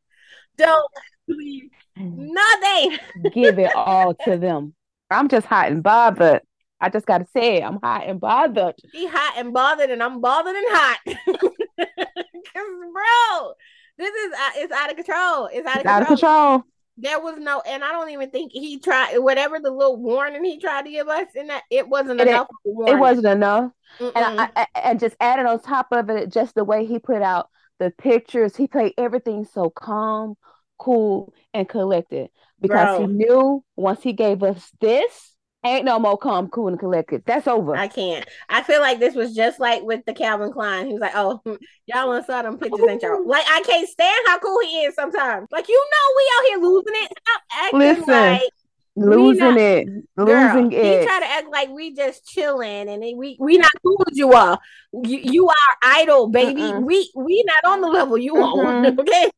Don't 0.57 0.93
leave 1.29 1.71
nothing." 1.97 2.99
Give 3.33 3.59
it 3.59 3.75
all 3.75 4.15
to 4.15 4.37
them. 4.39 4.75
I'm 5.11 5.29
just 5.29 5.47
hot 5.47 5.71
and 5.71 5.83
bothered. 5.83 6.43
I 6.81 6.89
just 6.89 7.07
gotta 7.07 7.27
say 7.33 7.59
it. 7.59 7.63
I'm 7.63 7.79
hot 7.83 8.05
and 8.07 8.19
bothered. 8.21 8.75
He 8.93 9.07
hot 9.07 9.35
and 9.37 9.53
bothered, 9.53 9.91
and 9.91 10.03
I'm 10.03 10.21
bothered 10.21 10.57
and 10.57 10.67
hot. 10.69 10.99
Cause 11.07 12.67
bro, 12.93 13.53
this 13.99 14.15
is 14.15 14.33
uh, 14.33 14.51
it's 14.57 14.73
out 14.73 14.91
of 14.91 14.97
control. 14.97 15.49
It's 15.53 15.67
out 15.67 15.77
of 15.77 15.81
It's 15.83 15.87
out 15.89 16.03
of 16.03 16.09
control. 16.09 16.63
There 17.03 17.21
was 17.21 17.37
no, 17.39 17.61
and 17.67 17.83
I 17.85 17.91
don't 17.93 18.11
even 18.11 18.31
think 18.31 18.53
he 18.53 18.79
tried 18.79 19.19
whatever 19.19 19.59
the 19.61 19.71
little 19.73 19.97
warning 19.97 20.45
he 20.45 20.59
tried 20.59 20.85
to 20.85 20.91
give 20.91 21.09
us, 21.09 21.27
and 21.37 21.51
that 21.51 21.65
it 21.71 21.89
wasn't 21.89 22.21
It- 22.21 22.29
enough. 22.29 22.47
a 22.65 22.91
It 22.91 22.99
wasn't 22.99 23.27
enough. 23.27 23.73
Mm-mm. 23.99 24.13
And 24.15 24.41
I, 24.41 24.51
I, 24.57 24.67
and 24.83 25.01
just 25.01 25.17
added 25.21 25.45
on 25.47 25.61
top 25.61 25.89
of 25.93 26.09
it, 26.11 26.31
just 26.31 26.55
the 26.55 26.65
way 26.65 26.87
he 26.87 26.99
put 26.99 27.21
out 27.21 27.51
the 27.79 27.91
pictures, 27.91 28.57
he 28.57 28.69
played 28.69 28.95
everything 28.97 29.45
so 29.45 29.69
calm, 29.69 30.37
cool, 30.79 31.35
and 31.53 31.69
collected 31.69 32.31
because 32.61 33.01
he 33.01 33.07
knew 33.09 33.65
once 33.77 34.03
he 34.03 34.13
gave 34.13 34.43
us 34.45 34.71
this, 34.81 35.32
ain't 35.65 35.85
no 35.85 35.99
more 35.99 36.17
calm, 36.17 36.49
cool, 36.49 36.69
and 36.69 36.79
collected. 36.79 37.23
That's 37.27 37.47
over. 37.47 37.77
I 37.77 37.89
can't. 37.89 38.27
I 38.49 38.63
feel 38.63 38.81
like 38.81 38.99
this 38.99 39.15
was 39.15 39.35
just 39.35 39.61
like 39.61 39.83
with 39.83 40.05
the 40.07 40.15
Calvin 40.15 40.53
Klein. 40.53 40.87
He 40.87 40.93
was 40.93 41.01
like, 41.01 41.13
"Oh, 41.15 41.41
y'all 41.87 42.09
want 42.09 42.27
saw 42.27 42.43
them 42.43 42.59
pictures, 42.59 42.87
ain't 42.89 43.03
y'all?" 43.03 43.27
Like 43.27 43.45
I 43.49 43.63
can't 43.63 43.89
stand 43.89 44.27
how 44.27 44.39
cool 44.39 44.61
he 44.61 44.83
is 44.83 44.95
sometimes. 44.95 45.49
Like 45.51 45.69
you 45.69 45.75
know, 45.91 46.15
we 46.17 46.31
out 46.37 46.49
here 46.49 46.69
losing 46.69 46.95
it. 46.95 47.13
Stop 47.27 47.43
acting 47.53 47.79
Listen, 47.79 48.07
like 48.07 48.51
losing 48.97 49.39
not- 49.39 49.59
it, 49.59 49.87
Girl, 50.17 50.27
losing 50.27 50.73
it. 50.73 51.01
he 51.01 51.07
try 51.07 51.21
to 51.21 51.27
act 51.27 51.49
like 51.51 51.71
we 51.71 51.95
just 51.95 52.27
chilling 52.27 52.89
and 52.89 53.03
we 53.17 53.37
we 53.41 53.57
not 53.59 53.71
cool 53.83 54.03
as 54.11 54.17
you 54.19 54.33
are. 54.33 54.59
You 54.93 55.19
you 55.23 55.49
are 55.49 55.77
idol, 55.83 56.29
baby. 56.29 56.61
Mm-mm. 56.61 56.85
We 56.85 57.11
we 57.17 57.43
not 57.47 57.73
on 57.73 57.81
the 57.81 57.89
level 57.89 58.19
you 58.19 58.37
on. 58.37 58.85
Mhm. 58.85 58.99
Okay, 59.01 59.31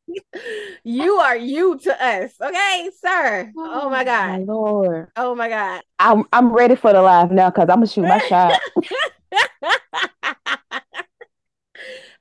you 0.85 1.15
are 1.15 1.37
you 1.37 1.79
to 1.79 2.05
us. 2.05 2.33
Okay, 2.41 2.91
sir. 3.01 3.53
Oh 3.57 3.85
my 3.89 3.99
my 3.99 4.05
god. 4.05 4.47
Lord. 4.47 5.09
Oh 5.17 5.35
my 5.35 5.49
god. 5.49 5.83
I'm 5.99 6.25
I'm 6.33 6.53
ready 6.53 6.75
for 6.75 6.93
the 6.93 7.01
live 7.03 7.31
now 7.31 7.51
because 7.51 7.69
I'm 7.71 7.77
gonna 7.77 7.87
shoot 7.87 8.03
my 8.03 8.19
shot. 8.19 8.61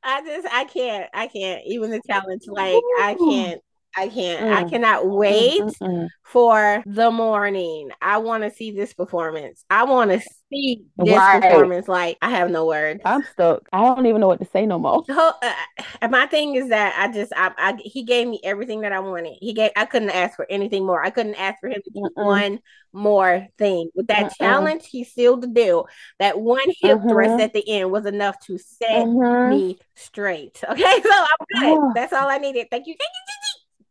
I 0.05 0.21
just 0.25 0.47
I 0.51 0.65
can't 0.65 1.09
I 1.13 1.27
can't 1.27 1.61
even 1.65 1.89
the 1.91 2.01
challenge 2.05 2.43
like 2.47 2.81
I 2.99 3.15
can't 3.17 3.61
I 3.95 4.07
can't 4.09 4.43
I 4.51 4.63
Mm. 4.63 4.69
cannot 4.69 5.07
wait 5.07 5.59
Mm-mm. 5.59 6.07
for 6.23 6.83
the 6.85 7.11
morning. 7.11 7.91
I 8.01 8.17
want 8.17 8.43
to 8.43 8.51
see 8.51 8.71
this 8.71 8.93
performance. 8.93 9.63
I 9.69 9.83
want 9.85 10.11
to 10.11 10.21
see 10.49 10.85
this 10.97 11.15
Right. 11.15 11.41
performance. 11.41 11.87
Like 11.87 12.17
I 12.21 12.29
have 12.31 12.49
no 12.51 12.65
words. 12.65 13.01
I'm 13.05 13.23
stuck. 13.23 13.67
I 13.73 13.81
don't 13.83 14.05
even 14.05 14.21
know 14.21 14.27
what 14.27 14.39
to 14.39 14.45
say 14.45 14.65
no 14.65 14.79
more. 14.79 15.03
Whole- 15.09 15.33
uh, 15.41 15.53
and 16.01 16.11
my 16.11 16.27
thing 16.27 16.55
is 16.55 16.69
that 16.69 16.95
I 16.97 17.11
just 17.11 17.33
I, 17.35 17.51
I 17.57 17.77
he 17.83 18.03
gave 18.03 18.25
me 18.27 18.39
everything 18.43 18.81
that 18.81 18.93
I 18.93 18.99
wanted. 18.99 19.37
He 19.41 19.51
gave 19.53 19.71
I 19.75 19.85
couldn't 19.85 20.11
ask 20.11 20.35
for 20.35 20.47
anything 20.49 20.85
more. 20.85 21.03
I 21.03 21.09
couldn't 21.09 21.35
ask 21.35 21.59
for 21.59 21.67
him 21.69 21.81
to 21.83 21.91
do 21.91 22.11
Mm-mm. 22.15 22.15
one 22.15 22.59
more 22.93 23.47
thing. 23.57 23.89
With 23.95 24.07
that 24.07 24.29
Mm-mm. 24.39 24.39
challenge, 24.39 24.85
he 24.87 25.03
sealed 25.03 25.41
the 25.41 25.47
deal. 25.47 25.87
That 26.19 26.39
one 26.39 26.69
hip 26.81 26.99
thrust 27.09 27.37
Mhm. 27.37 27.39
at 27.39 27.51
the 27.53 27.67
end 27.67 27.91
was 27.91 28.05
enough 28.05 28.39
to 28.47 28.57
set 28.57 29.07
Mhm. 29.07 29.43
me 29.43 29.77
straight. 29.95 30.61
Okay, 30.69 31.01
so 31.01 31.11
I'm 31.11 31.45
good. 31.59 31.81
That's 31.93 32.13
all 32.13 32.29
I 32.29 32.37
needed. 32.37 32.67
Thank 32.71 32.87
you. 32.87 32.93
Thank 32.93 33.11
you. 33.27 33.42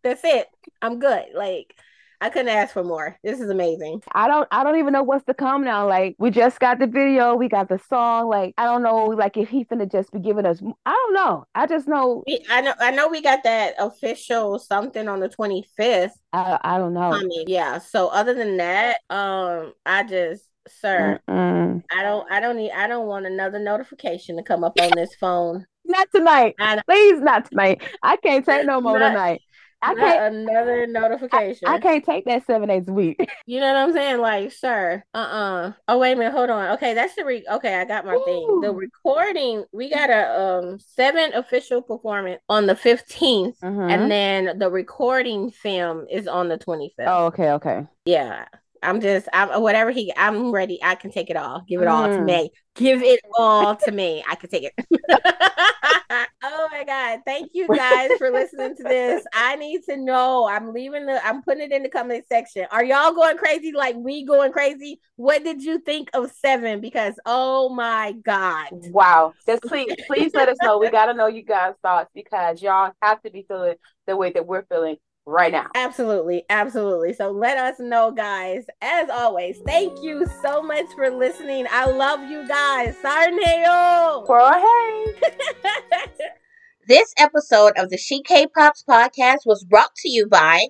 That's 0.02 0.22
it. 0.24 0.48
I'm 0.80 0.98
good. 0.98 1.26
Like 1.34 1.74
I 2.20 2.28
couldn't 2.30 2.50
ask 2.50 2.72
for 2.72 2.84
more. 2.84 3.18
This 3.24 3.40
is 3.40 3.50
amazing. 3.50 4.00
I 4.12 4.28
don't 4.28 4.46
I 4.52 4.62
don't 4.62 4.76
even 4.78 4.92
know 4.92 5.02
what's 5.02 5.24
to 5.24 5.34
come 5.34 5.64
now. 5.64 5.88
Like 5.88 6.14
we 6.18 6.30
just 6.30 6.60
got 6.60 6.78
the 6.78 6.86
video, 6.86 7.34
we 7.34 7.48
got 7.48 7.68
the 7.68 7.80
song. 7.88 8.28
Like 8.28 8.54
I 8.56 8.64
don't 8.64 8.82
know, 8.84 9.06
like 9.06 9.36
if 9.36 9.48
he 9.48 9.64
finna 9.64 9.90
just 9.90 10.12
be 10.12 10.20
giving 10.20 10.46
us. 10.46 10.62
I 10.86 10.90
don't 10.92 11.14
know. 11.14 11.44
I 11.54 11.66
just 11.66 11.88
know. 11.88 12.22
We, 12.26 12.44
I 12.48 12.60
know. 12.60 12.74
I 12.78 12.92
know. 12.92 13.08
We 13.08 13.22
got 13.22 13.42
that 13.42 13.74
official 13.78 14.58
something 14.60 15.08
on 15.08 15.18
the 15.20 15.28
25th. 15.28 16.10
I 16.32 16.58
I 16.62 16.78
don't 16.78 16.94
know. 16.94 17.10
coming. 17.10 17.44
Yeah. 17.48 17.78
So 17.78 18.08
other 18.08 18.34
than 18.34 18.56
that, 18.58 18.98
um, 19.10 19.72
I 19.84 20.04
just, 20.04 20.44
sir, 20.68 21.18
Mm-mm. 21.28 21.82
I 21.90 22.02
don't, 22.04 22.30
I 22.30 22.38
don't 22.38 22.56
need, 22.56 22.70
I 22.70 22.86
don't 22.86 23.06
want 23.08 23.26
another 23.26 23.58
notification 23.58 24.36
to 24.36 24.44
come 24.44 24.62
up 24.62 24.78
on 24.80 24.90
this 24.94 25.14
phone. 25.16 25.66
Not 25.84 26.06
tonight. 26.14 26.54
Please, 26.88 27.20
not 27.20 27.46
tonight. 27.50 27.82
I 28.04 28.16
can't 28.16 28.46
take 28.46 28.64
no 28.64 28.80
more 28.80 29.00
Not- 29.00 29.08
tonight. 29.08 29.40
I 29.82 29.94
can't. 29.94 30.34
another 30.34 30.86
notification. 30.86 31.68
I 31.68 31.78
can't 31.78 32.04
take 32.04 32.24
that 32.26 32.46
seven 32.46 32.68
days 32.68 32.88
a 32.88 32.92
week. 32.92 33.28
You 33.44 33.58
know 33.58 33.66
what 33.72 33.76
I'm 33.76 33.92
saying? 33.92 34.18
Like, 34.20 34.52
sir, 34.52 35.02
uh-uh. 35.12 35.72
Oh, 35.88 35.98
wait 35.98 36.12
a 36.12 36.16
minute, 36.16 36.32
hold 36.32 36.48
on. 36.48 36.70
Okay, 36.74 36.94
that's 36.94 37.16
the 37.16 37.24
re 37.24 37.44
okay, 37.50 37.74
I 37.74 37.84
got 37.84 38.06
my 38.06 38.16
thing. 38.24 38.60
The 38.62 38.72
recording, 38.72 39.64
we 39.72 39.90
got 39.90 40.10
a 40.10 40.40
um 40.40 40.78
seven 40.78 41.34
official 41.34 41.82
performance 41.82 42.40
on 42.48 42.66
the 42.66 42.74
15th, 42.76 43.58
Mhm. 43.60 43.90
and 43.90 44.10
then 44.10 44.58
the 44.60 44.70
recording 44.70 45.50
film 45.50 46.06
is 46.08 46.28
on 46.28 46.48
the 46.48 46.56
25th. 46.56 47.08
Oh, 47.08 47.26
okay, 47.26 47.50
okay. 47.52 47.86
Yeah. 48.04 48.44
I'm 48.82 49.00
just 49.00 49.28
I'm 49.32 49.60
whatever 49.62 49.90
he 49.90 50.12
I'm 50.16 50.50
ready. 50.50 50.78
I 50.82 50.94
can 50.94 51.10
take 51.10 51.30
it 51.30 51.36
all. 51.36 51.64
Give 51.68 51.80
it 51.80 51.88
all 51.88 52.08
to 52.08 52.18
Mm. 52.18 52.24
me. 52.24 52.50
Give 52.74 53.02
it 53.02 53.20
all 53.34 53.76
to 53.76 53.90
me. 53.92 54.24
I 54.28 54.34
can 54.34 54.48
take 54.50 54.64
it. 54.64 54.72
oh 56.42 56.68
my 56.72 56.84
god. 56.84 57.20
Thank 57.24 57.50
you 57.54 57.68
guys 57.68 58.10
for 58.18 58.30
listening 58.30 58.76
to 58.76 58.82
this. 58.84 59.24
I 59.34 59.56
need 59.56 59.82
to 59.88 59.96
know. 59.96 60.48
I'm 60.48 60.72
leaving 60.72 61.06
the 61.06 61.24
I'm 61.24 61.42
putting 61.42 61.64
it 61.64 61.72
in 61.72 61.82
the 61.82 61.88
comment 61.88 62.24
section. 62.28 62.66
Are 62.70 62.84
y'all 62.84 63.12
going 63.12 63.36
crazy 63.36 63.72
like 63.72 63.96
we 63.96 64.24
going 64.24 64.52
crazy? 64.52 65.00
What 65.16 65.44
did 65.44 65.62
you 65.62 65.78
think 65.78 66.10
of 66.14 66.30
seven? 66.32 66.80
Because 66.80 67.14
oh 67.26 67.68
my 67.68 68.12
god. 68.24 68.68
Wow. 68.70 69.34
Just 69.46 69.62
please, 69.62 69.94
please 70.06 70.32
let 70.34 70.48
us 70.48 70.56
know. 70.62 70.78
We 70.78 70.90
gotta 70.90 71.14
know 71.14 71.26
you 71.26 71.42
guys' 71.42 71.74
thoughts 71.82 72.10
because 72.14 72.62
y'all 72.62 72.92
have 73.02 73.22
to 73.22 73.30
be 73.30 73.44
feeling 73.46 73.74
the 74.06 74.16
way 74.16 74.32
that 74.32 74.46
we're 74.46 74.64
feeling 74.64 74.96
right 75.26 75.52
now. 75.52 75.66
Absolutely, 75.74 76.44
absolutely. 76.50 77.12
So 77.12 77.30
let 77.30 77.58
us 77.58 77.76
know, 77.78 78.10
guys. 78.10 78.64
As 78.80 79.08
always, 79.10 79.58
thank 79.66 80.02
you 80.02 80.26
so 80.42 80.62
much 80.62 80.86
for 80.96 81.10
listening. 81.10 81.66
I 81.70 81.86
love 81.86 82.28
you 82.30 82.46
guys. 82.48 82.96
Sarneo. 83.02 84.26
For 84.26 84.52
hey. 84.52 86.22
This 86.88 87.14
episode 87.16 87.74
of 87.76 87.90
the 87.90 87.96
She 87.96 88.22
K-Pops 88.22 88.82
podcast 88.82 89.46
was 89.46 89.64
brought 89.64 89.94
to 89.98 90.08
you 90.08 90.26
by 90.26 90.66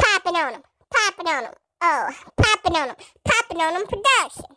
Popping 0.00 0.34
on 0.34 0.52
them, 0.52 0.62
popping 0.92 1.28
on 1.28 1.44
them. 1.44 1.52
Oh, 1.80 2.10
popping 2.36 2.76
on 2.76 2.88
them, 2.88 2.96
popping 3.24 3.60
on 3.60 3.74
them 3.74 3.86
production. 3.86 4.53